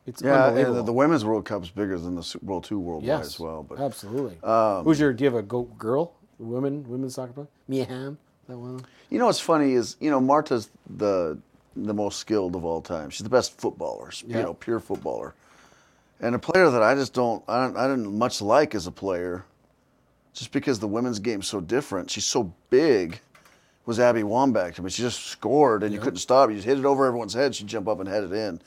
[0.05, 0.72] It's Yeah, unbelievable.
[0.72, 3.63] and the, the women's World Cup's bigger than the Bowl two worldwide yes, as well.
[3.63, 4.38] But absolutely.
[4.43, 5.13] um, Who's your?
[5.13, 6.13] Do you have a goat girl?
[6.38, 7.47] Women, women's soccer player?
[7.68, 8.18] Mia Hamm.
[8.47, 8.86] That one.
[9.09, 11.39] You know what's funny is you know Marta's the
[11.76, 13.09] the most skilled of all time.
[13.09, 14.38] She's the best footballer, Yeah.
[14.38, 15.34] you know, pure footballer.
[16.22, 18.91] And a player that I just don't I don't I didn't much like as a
[18.91, 19.43] player,
[20.34, 22.11] just because the women's game's so different.
[22.11, 23.20] She's so big.
[23.86, 24.80] Was Abby Wambach?
[24.80, 26.50] I mean, she just scored and you couldn't stop.
[26.50, 27.54] You just hit it over everyone's head.
[27.54, 28.60] She'd jump up and head it in.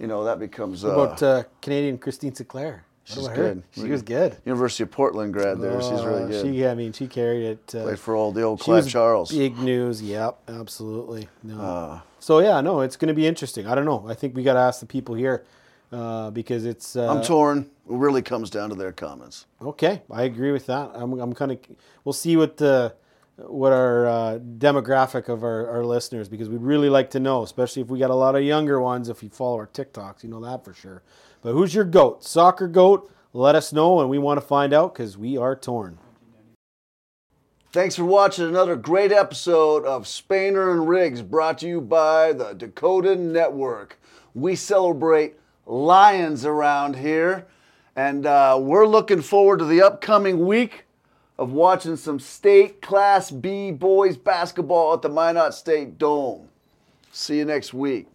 [0.00, 0.84] You know that becomes.
[0.84, 0.98] Uh, Mm-hmm.
[0.98, 2.84] What about uh, Canadian Christine Sinclair?
[3.06, 3.62] She's good.
[3.72, 4.36] She was good.
[4.46, 5.80] University of Portland grad there.
[5.82, 6.46] she's really Uh, good.
[6.46, 7.74] She, I mean, she carried it.
[7.74, 9.30] Uh, Played for all the old Clive Charles.
[9.30, 10.00] Big news.
[10.02, 11.28] Yep, absolutely.
[11.42, 11.60] No.
[11.60, 13.66] Uh, so yeah, no, it's going to be interesting.
[13.66, 14.06] I don't know.
[14.08, 15.44] I think we got to ask the people here
[15.92, 16.96] uh, because it's.
[16.96, 17.58] Uh, I'm torn.
[17.60, 19.44] It really comes down to their comments.
[19.60, 20.90] Okay, I agree with that.
[20.94, 21.58] I'm, I'm kind of.
[22.04, 22.94] We'll see what the
[23.36, 27.82] what our uh, demographic of our, our listeners because we'd really like to know, especially
[27.82, 29.08] if we got a lot of younger ones.
[29.08, 31.02] If you follow our TikToks, you know that for sure.
[31.42, 32.24] But who's your goat?
[32.24, 33.10] Soccer goat?
[33.32, 35.98] Let us know, and we want to find out because we are torn.
[37.72, 42.52] Thanks for watching another great episode of Spainer and Rigs brought to you by the
[42.52, 43.98] Dakota Network.
[44.32, 45.34] We celebrate
[45.66, 47.48] lions around here,
[47.96, 50.83] and uh, we're looking forward to the upcoming week
[51.38, 56.48] of watching some state Class B boys basketball at the Minot State Dome.
[57.12, 58.06] See you next week.